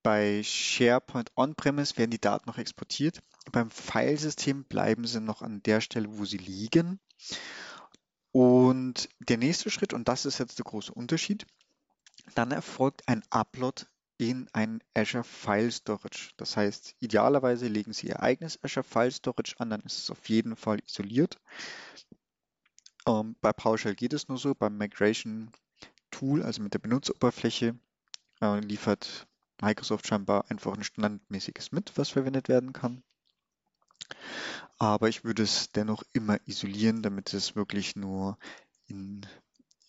Bei 0.03 0.43
SharePoint 0.43 1.33
On-Premise 1.37 1.97
werden 1.97 2.13
die 2.13 2.21
Daten 2.21 2.49
noch 2.49 2.59
exportiert. 2.59 3.21
Beim 3.51 3.71
Filesystem 3.71 4.65
bleiben 4.65 5.07
sie 5.07 5.21
noch 5.21 5.43
an 5.43 5.63
der 5.65 5.81
Stelle, 5.81 6.19
wo 6.19 6.25
sie 6.25 6.37
liegen. 6.37 7.01
Und 8.31 9.09
der 9.19 9.39
nächste 9.39 9.71
Schritt, 9.71 9.93
und 9.93 10.09
das 10.09 10.27
ist 10.27 10.39
jetzt 10.39 10.59
der 10.59 10.65
große 10.65 10.93
Unterschied, 10.93 11.47
dann 12.35 12.51
erfolgt 12.51 13.09
ein 13.09 13.23
Upload 13.31 13.85
in 14.19 14.49
ein 14.53 14.83
Azure 14.95 15.25
File 15.25 15.71
Storage. 15.71 16.31
Das 16.37 16.57
heißt, 16.57 16.97
idealerweise 17.01 17.69
legen 17.69 17.93
Sie 17.93 18.09
Ihr 18.09 18.23
eigenes 18.23 18.63
Azure 18.63 18.85
File 18.85 19.11
Storage 19.11 19.55
an, 19.59 19.71
dann 19.71 19.83
ist 19.83 19.99
es 19.99 20.11
auf 20.11 20.29
jeden 20.29 20.57
Fall 20.57 20.79
isoliert. 20.87 21.39
Ähm, 23.07 23.37
bei 23.41 23.53
PowerShell 23.53 23.95
geht 23.95 24.13
es 24.13 24.29
nur 24.29 24.39
so, 24.39 24.55
beim 24.55 24.77
Migration 24.77 25.51
Tool, 26.11 26.43
also 26.43 26.63
mit 26.63 26.75
der 26.75 26.79
Benutzeroberfläche, 26.79 27.79
äh, 28.41 28.61
liefert 28.61 29.27
Microsoft 29.61 30.07
scheinbar 30.07 30.51
einfach 30.51 30.75
ein 30.75 30.85
standardmäßiges 30.85 31.73
mit, 31.73 31.97
was 31.97 32.11
verwendet 32.11 32.49
werden 32.49 32.73
kann. 32.73 33.03
Aber 34.79 35.09
ich 35.09 35.25
würde 35.25 35.43
es 35.43 35.71
dennoch 35.73 36.03
immer 36.13 36.39
isolieren, 36.47 37.03
damit 37.03 37.33
es 37.33 37.57
wirklich 37.57 37.97
nur 37.97 38.39
in 38.87 39.27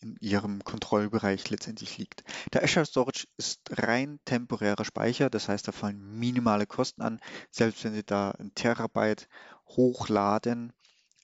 in 0.07 0.17
ihrem 0.19 0.63
Kontrollbereich 0.63 1.49
letztendlich 1.49 1.97
liegt. 1.97 2.23
Der 2.53 2.63
Azure 2.63 2.85
Storage 2.85 3.27
ist 3.37 3.61
rein 3.71 4.19
temporärer 4.25 4.85
Speicher, 4.85 5.29
das 5.29 5.49
heißt, 5.49 5.67
da 5.67 5.71
fallen 5.71 6.17
minimale 6.19 6.65
Kosten 6.65 7.01
an. 7.01 7.19
Selbst 7.51 7.83
wenn 7.83 7.93
Sie 7.93 8.05
da 8.05 8.31
ein 8.31 8.53
Terabyte 8.55 9.27
hochladen, 9.67 10.73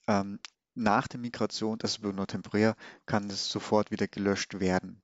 ähm, 0.07 0.39
nach 0.75 1.07
der 1.07 1.19
Migration, 1.19 1.77
das 1.77 1.97
ist 1.97 2.03
nur 2.03 2.27
temporär, 2.27 2.75
kann 3.05 3.29
es 3.29 3.49
sofort 3.49 3.91
wieder 3.91 4.07
gelöscht 4.07 4.59
werden. 4.59 5.01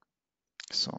So. 0.71 0.91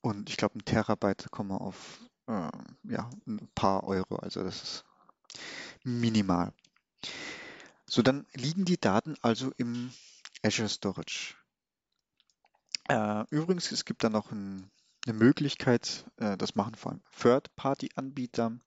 Und 0.00 0.28
ich 0.28 0.36
glaube, 0.36 0.58
ein 0.58 0.64
Terabyte 0.64 1.30
kommen 1.30 1.50
wir 1.50 1.60
auf 1.60 2.00
äh, 2.26 2.50
ja, 2.82 3.08
ein 3.26 3.48
paar 3.54 3.84
Euro, 3.84 4.16
also 4.16 4.42
das 4.42 4.62
ist 4.62 4.84
minimal. 5.84 6.52
So, 7.86 8.02
dann 8.02 8.26
liegen 8.34 8.64
die 8.64 8.80
Daten 8.80 9.16
also 9.20 9.52
im 9.56 9.92
Azure 10.44 10.68
Storage. 10.68 11.34
Äh, 12.88 13.24
übrigens, 13.30 13.72
es 13.72 13.86
gibt 13.86 14.04
da 14.04 14.10
noch 14.10 14.30
ein, 14.30 14.70
eine 15.06 15.14
Möglichkeit, 15.14 16.04
äh, 16.18 16.36
das 16.36 16.54
machen 16.54 16.74
vor 16.74 16.92
allem 16.92 17.02
Third-Party-Anbieter, 17.18 18.58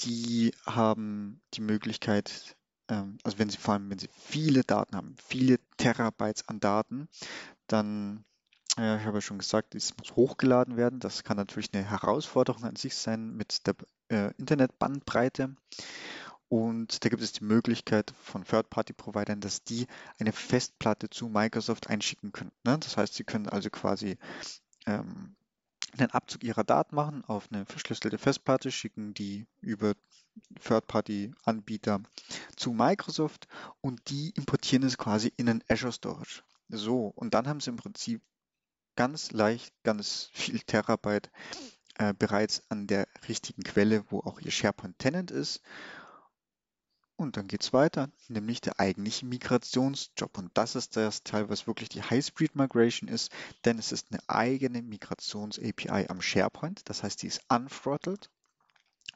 die 0.00 0.54
haben 0.64 1.42
die 1.52 1.60
Möglichkeit, 1.60 2.56
ähm, 2.88 3.18
also 3.24 3.38
wenn 3.38 3.50
sie 3.50 3.58
vor 3.58 3.74
allem, 3.74 3.90
wenn 3.90 3.98
sie 3.98 4.08
viele 4.10 4.64
Daten 4.64 4.96
haben, 4.96 5.16
viele 5.22 5.58
Terabytes 5.76 6.48
an 6.48 6.60
Daten, 6.60 7.08
dann, 7.66 8.24
äh, 8.78 8.96
ich 8.96 9.04
habe 9.04 9.18
ja 9.18 9.22
schon 9.22 9.38
gesagt, 9.38 9.74
es 9.74 9.94
muss 9.98 10.16
hochgeladen 10.16 10.78
werden. 10.78 10.98
Das 10.98 11.24
kann 11.24 11.36
natürlich 11.36 11.74
eine 11.74 11.84
Herausforderung 11.84 12.64
an 12.64 12.76
sich 12.76 12.94
sein 12.94 13.36
mit 13.36 13.66
der 13.66 13.76
Internetbandbreite. 14.38 15.56
Und 16.48 17.04
da 17.04 17.08
gibt 17.08 17.22
es 17.22 17.32
die 17.32 17.44
Möglichkeit 17.44 18.14
von 18.22 18.44
Third-Party-Providern, 18.44 19.40
dass 19.40 19.64
die 19.64 19.86
eine 20.18 20.32
Festplatte 20.32 21.10
zu 21.10 21.28
Microsoft 21.28 21.88
einschicken 21.88 22.32
können. 22.32 22.52
Ne? 22.64 22.78
Das 22.78 22.96
heißt, 22.96 23.14
sie 23.14 23.24
können 23.24 23.48
also 23.48 23.68
quasi 23.68 24.16
ähm, 24.86 25.34
einen 25.98 26.10
Abzug 26.10 26.44
ihrer 26.44 26.62
Daten 26.62 26.94
machen 26.94 27.24
auf 27.24 27.48
eine 27.50 27.66
verschlüsselte 27.66 28.18
Festplatte, 28.18 28.70
schicken 28.70 29.12
die 29.14 29.46
über 29.60 29.94
Third-Party-Anbieter 30.62 32.02
zu 32.54 32.72
Microsoft 32.72 33.48
und 33.80 34.08
die 34.10 34.30
importieren 34.30 34.84
es 34.84 34.98
quasi 34.98 35.32
in 35.36 35.48
einen 35.48 35.64
Azure 35.68 35.92
Storage. 35.92 36.42
So, 36.68 37.06
und 37.08 37.34
dann 37.34 37.48
haben 37.48 37.60
sie 37.60 37.70
im 37.70 37.76
Prinzip 37.76 38.22
ganz 38.94 39.32
leicht, 39.32 39.72
ganz 39.82 40.30
viel 40.32 40.60
Terabyte 40.60 41.30
äh, 41.96 42.14
bereits 42.14 42.62
an 42.70 42.86
der 42.86 43.08
richtigen 43.28 43.62
Quelle, 43.62 44.04
wo 44.10 44.20
auch 44.20 44.40
ihr 44.40 44.50
SharePoint 44.50 44.98
Tenant 44.98 45.30
ist 45.30 45.62
und 47.16 47.36
dann 47.36 47.48
geht 47.48 47.62
es 47.62 47.72
weiter, 47.72 48.10
nämlich 48.28 48.60
der 48.60 48.78
eigentliche 48.78 49.26
Migrationsjob. 49.26 50.36
Und 50.38 50.50
das 50.54 50.76
ist 50.76 50.96
das 50.96 51.22
Teil, 51.22 51.48
was 51.48 51.66
wirklich 51.66 51.88
die 51.88 52.02
High-Speed 52.02 52.54
Migration 52.54 53.08
ist, 53.08 53.32
denn 53.64 53.78
es 53.78 53.92
ist 53.92 54.08
eine 54.10 54.20
eigene 54.28 54.82
Migrations-API 54.82 56.08
am 56.08 56.20
SharePoint. 56.20 56.88
Das 56.88 57.02
heißt, 57.02 57.22
die 57.22 57.28
ist 57.28 57.40
unthrottled 57.48 58.30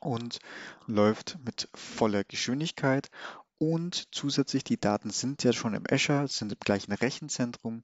und 0.01 0.39
läuft 0.87 1.39
mit 1.45 1.69
voller 1.75 2.25
Geschwindigkeit. 2.25 3.11
Und 3.59 4.09
zusätzlich, 4.15 4.65
die 4.65 4.81
Daten 4.81 5.11
sind 5.11 5.45
ja 5.45 5.53
schon 5.53 5.75
im 5.75 5.85
Azure, 5.91 6.29
sind 6.29 6.51
im 6.51 6.59
gleichen 6.61 6.93
Rechenzentrum. 6.93 7.83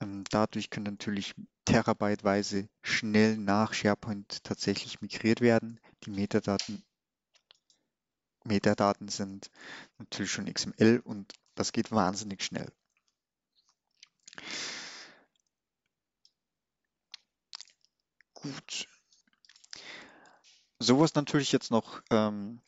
Ähm, 0.00 0.22
dadurch 0.30 0.70
können 0.70 0.92
natürlich 0.92 1.34
terabyteweise 1.64 2.68
schnell 2.82 3.36
nach 3.36 3.74
SharePoint 3.74 4.44
tatsächlich 4.44 5.00
migriert 5.00 5.40
werden. 5.40 5.80
Die 6.04 6.10
Metadaten, 6.10 6.84
Metadaten 8.46 9.08
sind 9.08 9.50
natürlich 9.98 10.30
schon 10.30 10.52
XML 10.52 11.00
und 11.04 11.32
das 11.54 11.72
geht 11.72 11.90
wahnsinnig 11.92 12.42
schnell. 12.42 12.70
Gut. 18.34 18.86
Sowas 20.78 21.14
natürlich 21.14 21.52
jetzt 21.52 21.70
noch, 21.70 22.02
ähm, 22.10 22.60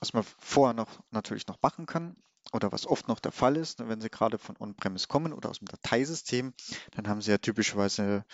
was 0.00 0.12
man 0.12 0.24
vorher 0.24 0.74
noch 0.74 1.00
natürlich 1.10 1.46
noch 1.46 1.62
machen 1.62 1.86
kann 1.86 2.16
oder 2.52 2.72
was 2.72 2.86
oft 2.86 3.08
noch 3.08 3.20
der 3.20 3.32
Fall 3.32 3.56
ist, 3.56 3.78
wenn 3.88 4.00
Sie 4.00 4.10
gerade 4.10 4.38
von 4.38 4.56
On-Premise 4.58 5.06
kommen 5.06 5.32
oder 5.32 5.50
aus 5.50 5.60
dem 5.60 5.68
Dateisystem, 5.68 6.52
dann 6.92 7.08
haben 7.08 7.22
Sie 7.22 7.30
ja 7.30 7.38
typischerweise 7.38 8.24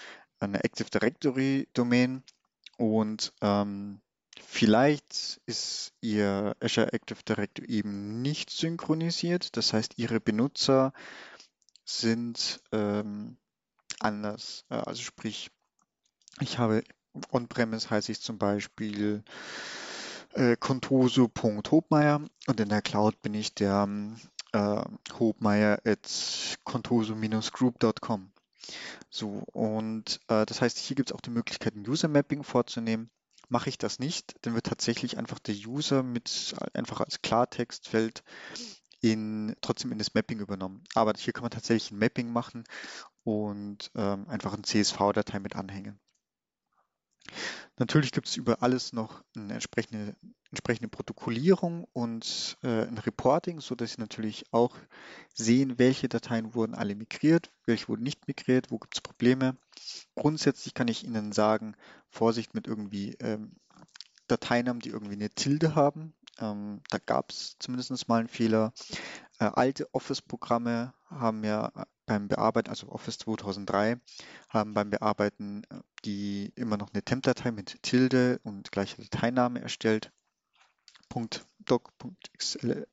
eine 0.41 0.65
Active 0.65 0.91
Directory 0.91 1.69
Domain 1.75 2.25
und 2.79 3.35
ähm, 3.43 4.01
vielleicht 4.39 5.41
ist 5.47 5.93
Ihr 6.01 6.57
Azure 6.61 6.93
Active 6.93 7.23
Directory 7.27 7.69
eben 7.69 8.23
nicht 8.23 8.51
synchronisiert. 8.51 9.57
Das 9.57 9.73
heißt, 9.73 9.99
Ihre 9.99 10.21
Benutzer 10.21 10.93
sind 11.85 12.61
ähm, 12.73 13.37
anders. 13.99 14.65
Äh, 14.71 14.75
also 14.75 15.03
sprich, 15.03 15.51
ich 16.41 16.59
habe 16.59 16.83
On-Premise 17.31 17.91
heiße 17.91 18.13
ich 18.13 18.21
zum 18.21 18.39
Beispiel 18.39 19.25
äh, 20.35 20.57
contoso.hobmeier 20.57 22.23
und 22.47 22.61
in 22.61 22.69
der 22.69 22.83
Cloud 22.83 23.21
bin 23.23 23.35
ich 23.35 23.55
der 23.55 23.89
äh, 24.53 24.83
hobmeier 25.19 25.81
at 25.85 26.59
contoso-group.com. 26.65 28.31
So, 29.11 29.43
und 29.53 30.21
äh, 30.29 30.47
das 30.47 30.61
heißt, 30.61 30.79
hier 30.79 30.95
gibt 30.95 31.11
es 31.11 31.17
auch 31.17 31.21
die 31.21 31.31
Möglichkeit, 31.31 31.75
ein 31.75 31.89
User-Mapping 31.89 32.45
vorzunehmen. 32.45 33.11
Mache 33.51 33.69
ich 33.69 33.79
das 33.79 33.99
nicht, 33.99 34.35
dann 34.43 34.55
wird 34.55 34.67
tatsächlich 34.67 35.19
einfach 35.19 35.39
der 35.41 35.55
User 35.55 36.03
mit 36.03 36.55
einfach 36.73 37.01
als 37.01 37.21
Klartextfeld 37.21 38.23
in, 39.01 39.57
trotzdem 39.61 39.93
in 39.93 39.99
das 39.99 40.15
Mapping 40.15 40.39
übernommen. 40.39 40.85
Aber 40.95 41.13
hier 41.17 41.33
kann 41.33 41.43
man 41.43 41.51
tatsächlich 41.51 41.91
ein 41.91 41.99
Mapping 41.99 42.33
machen 42.33 42.65
und 43.25 43.91
ähm, 43.95 44.29
einfach 44.29 44.55
eine 44.55 44.63
CSV-Datei 44.63 45.41
mit 45.41 45.57
anhängen. 45.57 46.01
Natürlich 47.79 48.13
gibt 48.13 48.29
es 48.29 48.37
über 48.37 48.63
alles 48.63 48.93
noch 48.93 49.23
eine 49.37 49.55
entsprechende, 49.55 50.17
entsprechende 50.51 50.89
Protokollierung 50.89 51.87
und 51.93 52.59
äh, 52.63 52.87
ein 52.87 52.99
Reporting, 52.99 53.61
sodass 53.61 53.93
Sie 53.93 54.01
natürlich 54.01 54.45
auch 54.53 54.77
sehen, 55.35 55.79
welche 55.79 56.09
Dateien 56.09 56.55
wurden 56.55 56.75
alle 56.75 56.95
migriert, 56.95 57.51
welche 57.65 57.89
wurden 57.89 58.03
nicht 58.03 58.29
migriert, 58.29 58.71
wo 58.71 58.79
gibt 58.79 58.95
es 58.95 59.01
Probleme. 59.01 59.57
Grundsätzlich 60.15 60.75
kann 60.75 60.89
ich 60.89 61.05
Ihnen 61.05 61.33
sagen, 61.33 61.75
Vorsicht 62.11 62.55
mit 62.55 62.67
irgendwie 62.67 63.15
ähm, 63.21 63.53
Dateinamen, 64.27 64.81
die 64.81 64.91
irgendwie 64.91 65.15
eine 65.15 65.31
Tilde 65.31 65.75
haben. 65.75 66.15
Ähm, 66.39 66.81
da 66.91 66.99
gab 66.99 67.31
es 67.31 67.57
zumindest 67.59 68.09
mal 68.09 68.21
einen 68.21 68.29
Fehler. 68.29 68.73
Äh, 69.41 69.51
alte 69.55 69.93
Office-Programme 69.95 70.93
haben 71.09 71.43
ja 71.45 71.73
beim 72.05 72.29
Bearbeiten, 72.29 72.69
also 72.69 72.91
Office 72.91 73.17
2003, 73.19 73.99
haben 74.51 74.75
beim 74.75 74.91
Bearbeiten 74.91 75.65
äh, 75.71 75.81
die 76.05 76.53
immer 76.57 76.77
noch 76.77 76.93
eine 76.93 77.03
Temp-Datei 77.03 77.51
mit 77.51 77.83
Tilde 77.83 78.41
und 78.45 78.71
gleicher 78.71 79.03
Dateiname 79.03 79.63
erstellt. 79.63 80.13
.doc.xls 81.59 82.89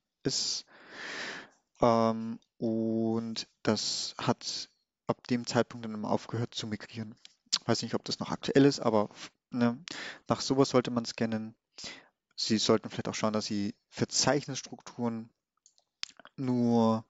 ähm, 1.82 2.40
und 2.58 3.48
das 3.62 4.16
hat 4.18 4.70
ab 5.06 5.28
dem 5.28 5.46
Zeitpunkt 5.46 5.86
dann 5.86 5.94
immer 5.94 6.10
aufgehört 6.10 6.56
zu 6.56 6.66
migrieren. 6.66 7.16
Weiß 7.66 7.82
nicht, 7.82 7.94
ob 7.94 8.06
das 8.06 8.20
noch 8.20 8.32
aktuell 8.32 8.66
ist, 8.66 8.80
aber 8.80 9.10
ne, 9.52 9.78
nach 10.28 10.42
sowas 10.42 10.70
sollte 10.70 10.92
man 10.92 11.06
scannen. 11.06 11.56
Sie 12.36 12.58
sollten 12.58 12.90
vielleicht 12.90 13.10
auch 13.10 13.16
schauen, 13.16 13.34
dass 13.34 13.46
Sie 13.46 13.76
Verzeichnisstrukturen 13.90 15.30
nur 16.40 17.06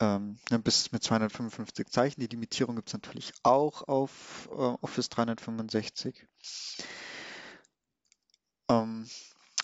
ähm, 0.00 0.38
ne, 0.50 0.58
bis 0.58 0.92
mit 0.92 1.02
255 1.02 1.88
Zeichen. 1.88 2.20
Die 2.20 2.26
Limitierung 2.26 2.76
gibt 2.76 2.88
es 2.88 2.94
natürlich 2.94 3.32
auch 3.42 3.86
auf 3.88 4.48
äh, 4.52 4.54
Office 4.54 5.08
365. 5.08 6.26
Ähm, 8.70 9.08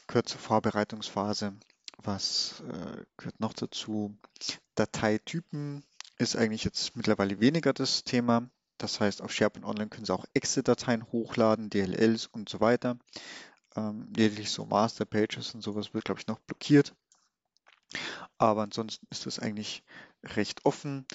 gehört 0.07 0.29
zur 0.29 0.41
Vorbereitungsphase. 0.41 1.55
Was 1.99 2.63
äh, 2.69 3.05
gehört 3.17 3.41
noch 3.41 3.53
dazu? 3.53 4.17
Dateitypen 4.75 5.85
ist 6.19 6.37
eigentlich 6.37 6.65
jetzt 6.65 6.97
mittlerweile 6.97 7.41
weniger 7.41 7.73
das 7.73 8.05
Thema. 8.05 8.49
Das 8.79 9.01
heißt, 9.01 9.23
auf 9.23 9.33
SharePoint 9.33 9.65
Online 9.65 9.89
können 9.89 10.05
Sie 10.05 10.13
auch 10.13 10.25
Excel-Dateien 10.35 11.11
hochladen, 11.13 11.71
DLLs 11.71 12.27
und 12.27 12.49
so 12.49 12.61
weiter. 12.61 12.99
Ähm, 13.77 14.13
lediglich 14.17 14.51
so 14.51 14.67
Masterpages 14.67 15.55
und 15.55 15.63
sowas 15.63 15.95
wird, 15.95 16.05
glaube 16.05 16.21
ich, 16.21 16.27
noch 16.27 16.41
blockiert. 16.41 16.95
Aber 18.39 18.63
ansonsten 18.63 19.07
ist 19.11 19.27
das 19.27 19.39
eigentlich 19.39 19.85
recht 20.23 20.65
offen. 20.65 21.07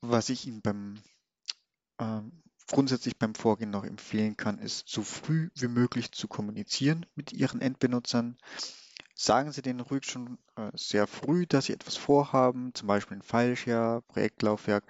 Was 0.00 0.28
ich 0.28 0.46
Ihnen 0.46 0.62
beim 0.62 1.02
ähm, 1.98 2.42
grundsätzlich 2.66 3.18
beim 3.18 3.34
Vorgehen 3.34 3.70
noch 3.70 3.84
empfehlen 3.84 4.36
kann, 4.36 4.58
ist 4.58 4.88
so 4.88 5.02
früh 5.02 5.50
wie 5.54 5.68
möglich 5.68 6.12
zu 6.12 6.28
kommunizieren 6.28 7.06
mit 7.14 7.32
Ihren 7.32 7.60
Endbenutzern. 7.60 8.38
Sagen 9.14 9.52
Sie 9.52 9.62
denen 9.62 9.80
ruhig 9.80 10.04
schon 10.06 10.38
äh, 10.56 10.70
sehr 10.74 11.06
früh, 11.06 11.46
dass 11.46 11.66
Sie 11.66 11.74
etwas 11.74 11.96
vorhaben, 11.96 12.74
zum 12.74 12.88
Beispiel 12.88 13.18
ein 13.18 13.22
Fileshare, 13.22 14.02
Projektlaufwerk 14.02 14.84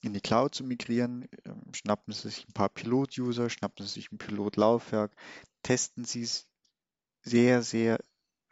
in 0.00 0.14
die 0.14 0.20
Cloud 0.20 0.54
zu 0.54 0.64
migrieren. 0.64 1.28
Ähm, 1.44 1.62
schnappen 1.74 2.12
Sie 2.12 2.28
sich 2.28 2.48
ein 2.48 2.54
paar 2.54 2.70
Pilot-User, 2.70 3.50
schnappen 3.50 3.86
Sie 3.86 3.92
sich 3.92 4.10
ein 4.10 4.18
Pilotlaufwerk, 4.18 5.12
testen 5.62 6.04
Sie 6.04 6.22
es 6.22 6.48
sehr, 7.22 7.62
sehr 7.62 7.98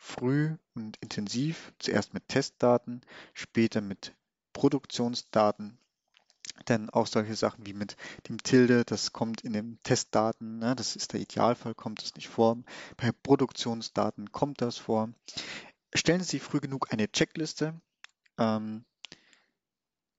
früh 0.05 0.57
und 0.75 0.99
intensiv, 0.99 1.73
zuerst 1.79 2.13
mit 2.13 2.29
Testdaten, 2.29 3.01
später 3.33 3.81
mit 3.81 4.15
Produktionsdaten, 4.53 5.79
denn 6.69 6.91
auch 6.91 7.07
solche 7.07 7.35
Sachen 7.35 7.67
wie 7.67 7.73
mit 7.73 7.97
dem 8.29 8.43
Tilde, 8.43 8.85
das 8.85 9.13
kommt 9.13 9.41
in 9.41 9.55
den 9.55 9.79
Testdaten, 9.83 10.59
ne, 10.59 10.77
das 10.77 10.95
ist 10.95 11.15
der 11.15 11.21
Idealfall, 11.21 11.75
kommt 11.75 12.03
das 12.03 12.15
nicht 12.15 12.29
vor. 12.29 12.59
Bei 12.99 13.11
Produktionsdaten 13.13 14.31
kommt 14.31 14.61
das 14.61 14.77
vor. 14.77 15.09
Stellen 15.95 16.23
Sie 16.23 16.39
früh 16.39 16.61
genug 16.61 16.93
eine 16.93 17.11
Checkliste, 17.11 17.81
ähm, 18.39 18.85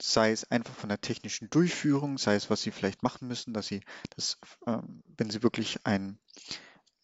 sei 0.01 0.31
es 0.31 0.49
einfach 0.51 0.75
von 0.75 0.89
der 0.89 0.99
technischen 0.99 1.49
Durchführung, 1.51 2.17
sei 2.17 2.35
es, 2.35 2.49
was 2.49 2.63
Sie 2.63 2.71
vielleicht 2.71 3.03
machen 3.03 3.27
müssen, 3.27 3.53
dass 3.53 3.67
Sie 3.67 3.81
das, 4.15 4.39
ähm, 4.65 5.03
wenn 5.15 5.29
Sie 5.29 5.43
wirklich 5.43 5.85
einen 5.85 6.19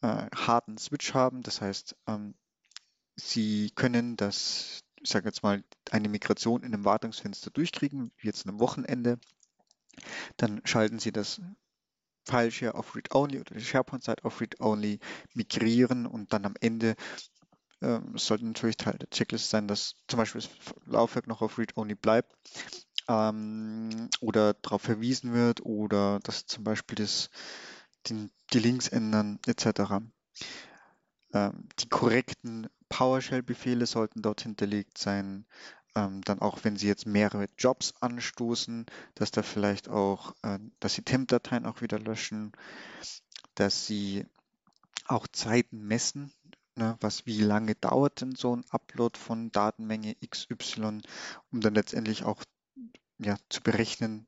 äh, 0.02 0.26
harten 0.36 0.78
Switch 0.80 1.14
haben, 1.14 1.44
das 1.44 1.62
heißt, 1.62 1.96
ähm, 2.08 2.34
Sie 3.16 3.72
können 3.76 4.16
das, 4.18 4.84
ich 5.02 5.10
sage 5.10 5.28
jetzt 5.28 5.44
mal, 5.44 5.64
eine 5.92 6.10
Migration 6.10 6.64
in 6.64 6.74
einem 6.74 6.86
Wartungsfenster 6.86 7.52
durchkriegen, 7.52 8.12
jetzt 8.22 8.48
einem 8.48 8.60
Wochenende. 8.60 9.20
Dann 10.38 10.62
schalten 10.66 11.00
Sie 11.00 11.12
das 11.12 11.42
Fileshare 12.26 12.76
auf 12.76 12.96
Read-Only 12.96 13.40
oder 13.40 13.56
die 13.56 13.64
SharePoint-Seite 13.64 14.26
auf 14.26 14.42
Read-Only, 14.42 15.00
migrieren 15.34 16.06
und 16.06 16.34
dann 16.34 16.46
am 16.46 16.54
Ende 16.60 16.96
ähm, 17.82 18.18
sollte 18.18 18.46
natürlich 18.46 18.78
Teil 18.78 18.98
der 18.98 19.10
Checklist 19.10 19.50
sein, 19.50 19.68
dass 19.68 19.96
zum 20.08 20.18
Beispiel 20.18 20.42
das 20.42 20.52
Laufwerk 20.86 21.28
noch 21.28 21.42
auf 21.42 21.58
Read-Only 21.58 21.96
bleibt 21.96 22.32
ähm, 23.08 24.10
oder 24.20 24.54
darauf 24.54 24.84
verwiesen 24.84 25.34
wird 25.34 25.66
oder 25.66 26.20
dass 26.20 26.46
zum 26.46 26.64
Beispiel 26.64 26.96
das, 26.96 27.30
den, 28.08 28.32
die 28.54 28.60
Links 28.60 28.88
ändern 28.88 29.40
etc. 29.48 30.04
Ähm, 31.34 31.70
die 31.80 31.90
korrekten 31.90 32.68
PowerShell-Befehle 32.92 33.86
sollten 33.86 34.22
dort 34.22 34.42
hinterlegt 34.42 34.98
sein. 34.98 35.46
Ähm, 35.96 36.22
dann 36.24 36.40
auch, 36.40 36.64
wenn 36.64 36.78
Sie 36.78 36.88
jetzt 36.88 37.06
mehrere 37.06 37.48
Jobs 37.58 37.94
anstoßen, 38.00 38.86
dass 39.16 39.32
da 39.32 39.42
vielleicht 39.44 39.90
auch, 39.90 40.36
äh, 40.44 40.60
dass 40.80 40.94
Sie 40.94 41.02
Temp-Dateien 41.02 41.66
auch 41.66 41.82
wieder 41.82 42.00
löschen, 42.00 42.52
dass 43.56 43.88
Sie 43.88 44.26
auch 45.08 45.28
Zeiten 45.28 45.82
messen, 45.86 46.32
ne, 46.76 46.98
was 47.02 47.26
wie 47.26 47.42
lange 47.42 47.76
dauert 47.76 48.22
denn 48.22 48.36
so 48.36 48.56
ein 48.56 48.66
Upload 48.70 49.18
von 49.20 49.52
Datenmenge 49.52 50.16
XY, 50.26 51.02
um 51.52 51.62
dann 51.62 51.74
letztendlich 51.74 52.24
auch 52.24 52.44
ja, 53.20 53.38
zu 53.50 53.62
berechnen, 53.62 54.28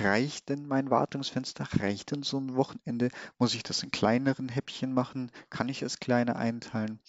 reicht 0.00 0.48
denn 0.48 0.66
mein 0.66 0.90
Wartungsfenster? 0.90 1.66
Reicht 1.80 2.10
denn 2.10 2.22
so 2.22 2.38
ein 2.38 2.54
Wochenende? 2.56 3.10
Muss 3.38 3.54
ich 3.54 3.62
das 3.62 3.82
in 3.82 3.90
kleineren 3.90 4.48
Häppchen 4.48 4.92
machen? 4.92 5.30
Kann 5.50 5.68
ich 5.68 5.82
es 5.82 5.98
kleiner 5.98 6.36
einteilen? 6.36 7.00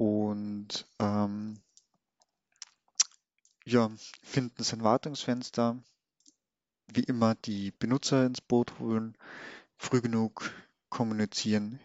Und 0.00 0.86
ähm, 0.98 1.60
ja, 3.66 3.90
finden 4.22 4.62
Sie 4.62 4.72
ein 4.72 4.82
Wartungsfenster. 4.82 5.76
Wie 6.86 7.04
immer 7.04 7.34
die 7.34 7.72
Benutzer 7.72 8.24
ins 8.24 8.40
Boot 8.40 8.78
holen, 8.78 9.14
früh 9.76 10.00
genug 10.00 10.50
kommunizieren, 10.88 11.80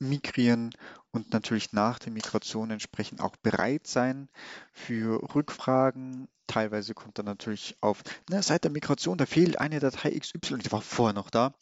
migrieren 0.00 0.74
und 1.12 1.32
natürlich 1.32 1.72
nach 1.72 2.00
der 2.00 2.10
Migration 2.10 2.72
entsprechend 2.72 3.20
auch 3.20 3.36
bereit 3.36 3.86
sein 3.86 4.28
für 4.72 5.22
Rückfragen. 5.32 6.26
Teilweise 6.48 6.94
kommt 6.94 7.20
dann 7.20 7.26
natürlich 7.26 7.76
auf, 7.80 8.02
na, 8.28 8.42
seit 8.42 8.64
der 8.64 8.72
Migration, 8.72 9.18
da 9.18 9.26
fehlt 9.26 9.60
eine 9.60 9.78
Datei 9.78 10.18
XY, 10.18 10.58
die 10.58 10.72
war 10.72 10.82
vorher 10.82 11.14
noch 11.14 11.30
da. 11.30 11.54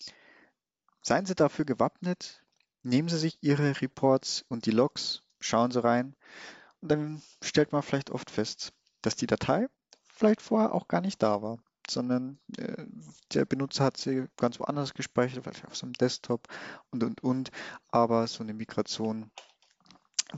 Seien 1.03 1.27
Sie 1.27 1.35
dafür 1.35 1.67
gewappnet, 1.67 2.43
nehmen 2.83 3.11
Sie 3.11 3.19
sich 3.19 3.37
Ihre 3.43 3.83
Reports 3.83 4.47
und 4.49 4.65
die 4.65 4.71
Logs, 4.71 5.23
schauen 5.41 5.71
Sie 5.71 5.83
rein 5.83 6.15
und 6.81 6.91
dann 6.91 7.23
stellt 7.43 7.73
man 7.73 7.83
vielleicht 7.83 8.11
oft 8.11 8.31
fest, 8.31 8.73
dass 9.03 9.17
die 9.17 9.27
Datei 9.27 9.67
vielleicht 10.15 10.43
vorher 10.43 10.75
auch 10.75 10.89
gar 10.89 11.01
nicht 11.01 11.23
da 11.23 11.43
war 11.43 11.59
sondern 11.91 12.39
äh, 12.57 12.87
der 13.33 13.45
Benutzer 13.45 13.85
hat 13.85 13.97
sie 13.97 14.27
ganz 14.37 14.61
woanders 14.61 14.95
gespeichert, 14.95 15.45
vielleicht 15.45 15.67
auf 15.67 15.77
seinem 15.77 15.93
Desktop 15.95 16.49
und, 16.91 17.03
und, 17.03 17.23
und. 17.23 17.51
Aber 17.89 18.27
so 18.27 18.43
eine 18.43 18.55
Migration 18.55 19.31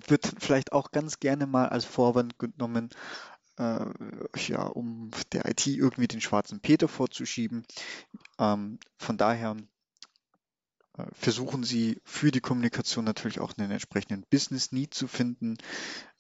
wird 0.06 0.32
vielleicht 0.38 0.72
auch 0.72 0.90
ganz 0.90 1.20
gerne 1.20 1.46
mal 1.46 1.68
als 1.68 1.84
Vorwand 1.84 2.38
genommen, 2.38 2.90
äh, 3.58 3.84
ja, 4.38 4.62
um 4.62 5.10
der 5.32 5.46
IT 5.46 5.66
irgendwie 5.66 6.08
den 6.08 6.20
schwarzen 6.20 6.60
Peter 6.60 6.88
vorzuschieben. 6.88 7.66
Ähm, 8.38 8.78
von 8.98 9.18
daher 9.18 9.56
versuchen 11.12 11.64
Sie 11.64 12.00
für 12.04 12.30
die 12.30 12.40
Kommunikation 12.40 13.04
natürlich 13.04 13.40
auch 13.40 13.56
einen 13.56 13.70
entsprechenden 13.70 14.24
Business 14.30 14.72
Need 14.72 14.94
zu 14.94 15.08
finden. 15.08 15.56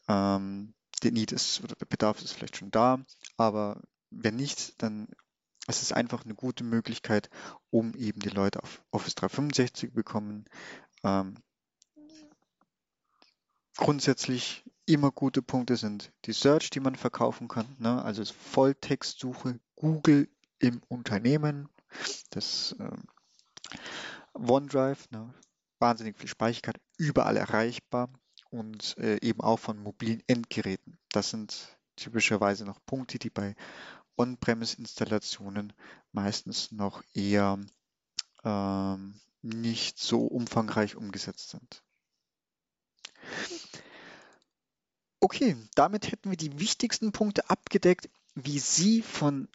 Ähm, 0.08 0.74
der 1.02 1.12
Need 1.12 1.32
ist 1.32 1.62
oder 1.62 1.74
der 1.74 1.86
Bedarf 1.86 2.22
ist 2.22 2.32
vielleicht 2.32 2.56
schon 2.56 2.70
da, 2.70 3.04
aber 3.36 3.82
wenn 4.10 4.36
nicht, 4.36 4.80
dann 4.82 5.08
ist 5.68 5.82
es 5.82 5.92
einfach 5.92 6.24
eine 6.24 6.34
gute 6.34 6.64
Möglichkeit, 6.64 7.30
um 7.70 7.94
eben 7.94 8.20
die 8.20 8.28
Leute 8.28 8.62
auf 8.62 8.82
Office 8.90 9.14
365 9.14 9.92
bekommen. 9.92 10.44
Ähm, 11.04 11.36
grundsätzlich 13.76 14.64
immer 14.86 15.10
gute 15.10 15.42
Punkte 15.42 15.76
sind 15.76 16.12
die 16.24 16.32
Search, 16.32 16.70
die 16.70 16.80
man 16.80 16.96
verkaufen 16.96 17.48
kann, 17.48 17.76
ne? 17.78 18.02
also 18.02 18.24
Volltextsuche, 18.24 19.60
Google 19.76 20.28
im 20.58 20.82
Unternehmen, 20.88 21.68
das 22.30 22.76
ähm, 22.78 23.04
OneDrive, 24.34 25.10
ne? 25.10 25.32
wahnsinnig 25.78 26.16
viel 26.16 26.28
Speicherkarte, 26.28 26.80
überall 26.96 27.36
erreichbar 27.36 28.08
und 28.50 28.96
äh, 28.98 29.18
eben 29.20 29.40
auch 29.40 29.58
von 29.58 29.78
mobilen 29.82 30.22
Endgeräten. 30.26 30.98
Das 31.10 31.30
sind 31.30 31.76
typischerweise 31.96 32.64
noch 32.64 32.84
Punkte, 32.86 33.18
die 33.18 33.30
bei 33.30 33.54
On-Premise-Installationen 34.16 35.72
meistens 36.12 36.70
noch 36.70 37.02
eher 37.14 37.58
ähm, 38.44 39.20
nicht 39.42 39.98
so 39.98 40.26
umfangreich 40.26 40.96
umgesetzt 40.96 41.50
sind. 41.50 41.82
Okay, 45.20 45.56
damit 45.74 46.10
hätten 46.10 46.30
wir 46.30 46.36
die 46.36 46.58
wichtigsten 46.58 47.12
Punkte 47.12 47.48
abgedeckt, 47.48 48.10
wie 48.34 48.58
Sie 48.58 49.02
von, 49.02 49.48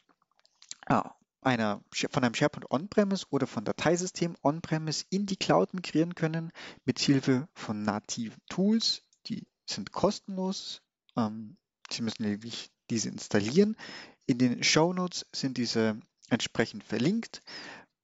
ah, 0.85 1.13
einer, 1.41 1.81
von 1.91 2.23
einem 2.23 2.33
SharePoint 2.33 2.69
On-Premise 2.71 3.25
oder 3.29 3.47
von 3.47 3.63
Dateisystem 3.63 4.35
On-Premise 4.43 5.05
in 5.09 5.25
die 5.25 5.37
Cloud 5.37 5.73
migrieren 5.73 6.15
können, 6.15 6.51
mit 6.85 6.99
Hilfe 6.99 7.47
von 7.53 7.83
nativen 7.83 8.41
Tools. 8.49 9.03
Die 9.27 9.47
sind 9.65 9.91
kostenlos. 9.91 10.81
Ähm, 11.15 11.57
Sie 11.89 12.01
müssen 12.01 12.23
lediglich 12.23 12.69
diese 12.89 13.09
installieren. 13.09 13.77
In 14.25 14.37
den 14.37 14.63
Show 14.63 14.93
Notes 14.93 15.25
sind 15.31 15.57
diese 15.57 15.99
entsprechend 16.29 16.83
verlinkt. 16.83 17.43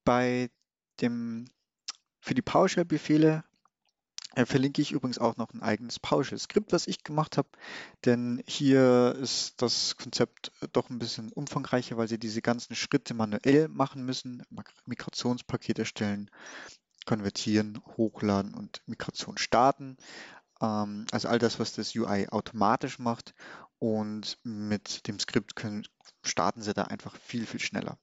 Bei 0.05 0.49
dem, 1.01 1.45
für 2.19 2.33
die 2.33 2.41
PowerShell-Befehle 2.41 3.43
verlinke 4.35 4.81
ich 4.81 4.91
übrigens 4.91 5.19
auch 5.19 5.37
noch 5.37 5.53
ein 5.53 5.61
eigenes 5.61 5.99
PowerShell-Skript, 5.99 6.71
was 6.71 6.87
ich 6.87 7.03
gemacht 7.03 7.37
habe, 7.37 7.49
denn 8.05 8.41
hier 8.47 9.15
ist 9.21 9.61
das 9.61 9.95
Konzept 9.97 10.51
doch 10.71 10.89
ein 10.89 10.99
bisschen 10.99 11.31
umfangreicher, 11.31 11.97
weil 11.97 12.07
Sie 12.07 12.17
diese 12.17 12.41
ganzen 12.41 12.75
Schritte 12.75 13.13
manuell 13.13 13.67
machen 13.67 14.05
müssen, 14.05 14.43
Migrationspaket 14.85 15.79
erstellen, 15.79 16.31
konvertieren, 17.05 17.81
hochladen 17.97 18.53
und 18.53 18.81
Migration 18.87 19.37
starten. 19.37 19.97
Ähm, 20.61 21.05
also 21.11 21.27
all 21.27 21.39
das, 21.39 21.59
was 21.59 21.73
das 21.73 21.95
UI 21.95 22.27
automatisch 22.29 22.99
macht 22.99 23.35
und 23.79 24.39
mit 24.43 25.07
dem 25.07 25.19
Skript 25.19 25.55
können, 25.55 25.85
starten 26.23 26.61
Sie 26.61 26.73
da 26.73 26.83
einfach 26.83 27.15
viel, 27.17 27.45
viel 27.45 27.59
schneller. 27.59 27.97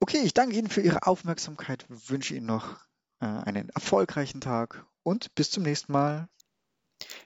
Okay, 0.00 0.18
ich 0.18 0.34
danke 0.34 0.56
Ihnen 0.56 0.68
für 0.68 0.80
Ihre 0.80 1.06
Aufmerksamkeit, 1.06 1.84
wünsche 1.88 2.34
Ihnen 2.34 2.46
noch 2.46 2.74
äh, 2.74 2.87
einen 3.26 3.68
erfolgreichen 3.70 4.40
Tag 4.40 4.84
und 5.02 5.34
bis 5.34 5.50
zum 5.50 5.62
nächsten 5.62 5.92
Mal. 5.92 6.28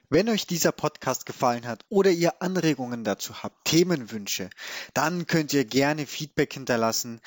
Wenn 0.09 0.29
euch 0.29 0.45
dieser 0.45 0.71
Podcast 0.71 1.25
gefallen 1.25 1.67
hat 1.67 1.83
oder 1.89 2.11
ihr 2.11 2.41
Anregungen 2.41 3.03
dazu 3.03 3.41
habt, 3.41 3.65
Themenwünsche, 3.65 4.49
dann 4.93 5.25
könnt 5.25 5.51
ihr 5.53 5.65
gerne 5.65 6.05
Feedback 6.05 6.53
hinterlassen, 6.53 7.19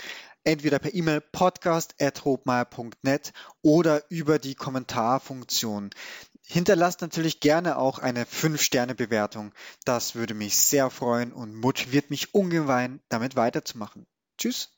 entweder 0.45 0.79
per 0.79 0.95
E-Mail 0.95 1.21
podcast.hobmeier.net 1.21 3.33
oder 3.63 4.09
über 4.11 4.39
die 4.39 4.55
Kommentarfunktion. 4.55 5.91
Hinterlasst 6.47 7.01
natürlich 7.01 7.41
gerne 7.41 7.77
auch 7.77 7.99
eine 7.99 8.25
5-Sterne-Bewertung. 8.25 9.53
Das 9.85 10.15
würde 10.15 10.35
mich 10.35 10.57
sehr 10.57 10.91
freuen 10.91 11.33
und 11.33 11.57
motiviert 11.57 12.11
mich 12.11 12.35
ungemein, 12.35 13.01
damit 13.09 13.35
weiterzumachen. 13.35 14.07
Tschüss. 14.39 14.76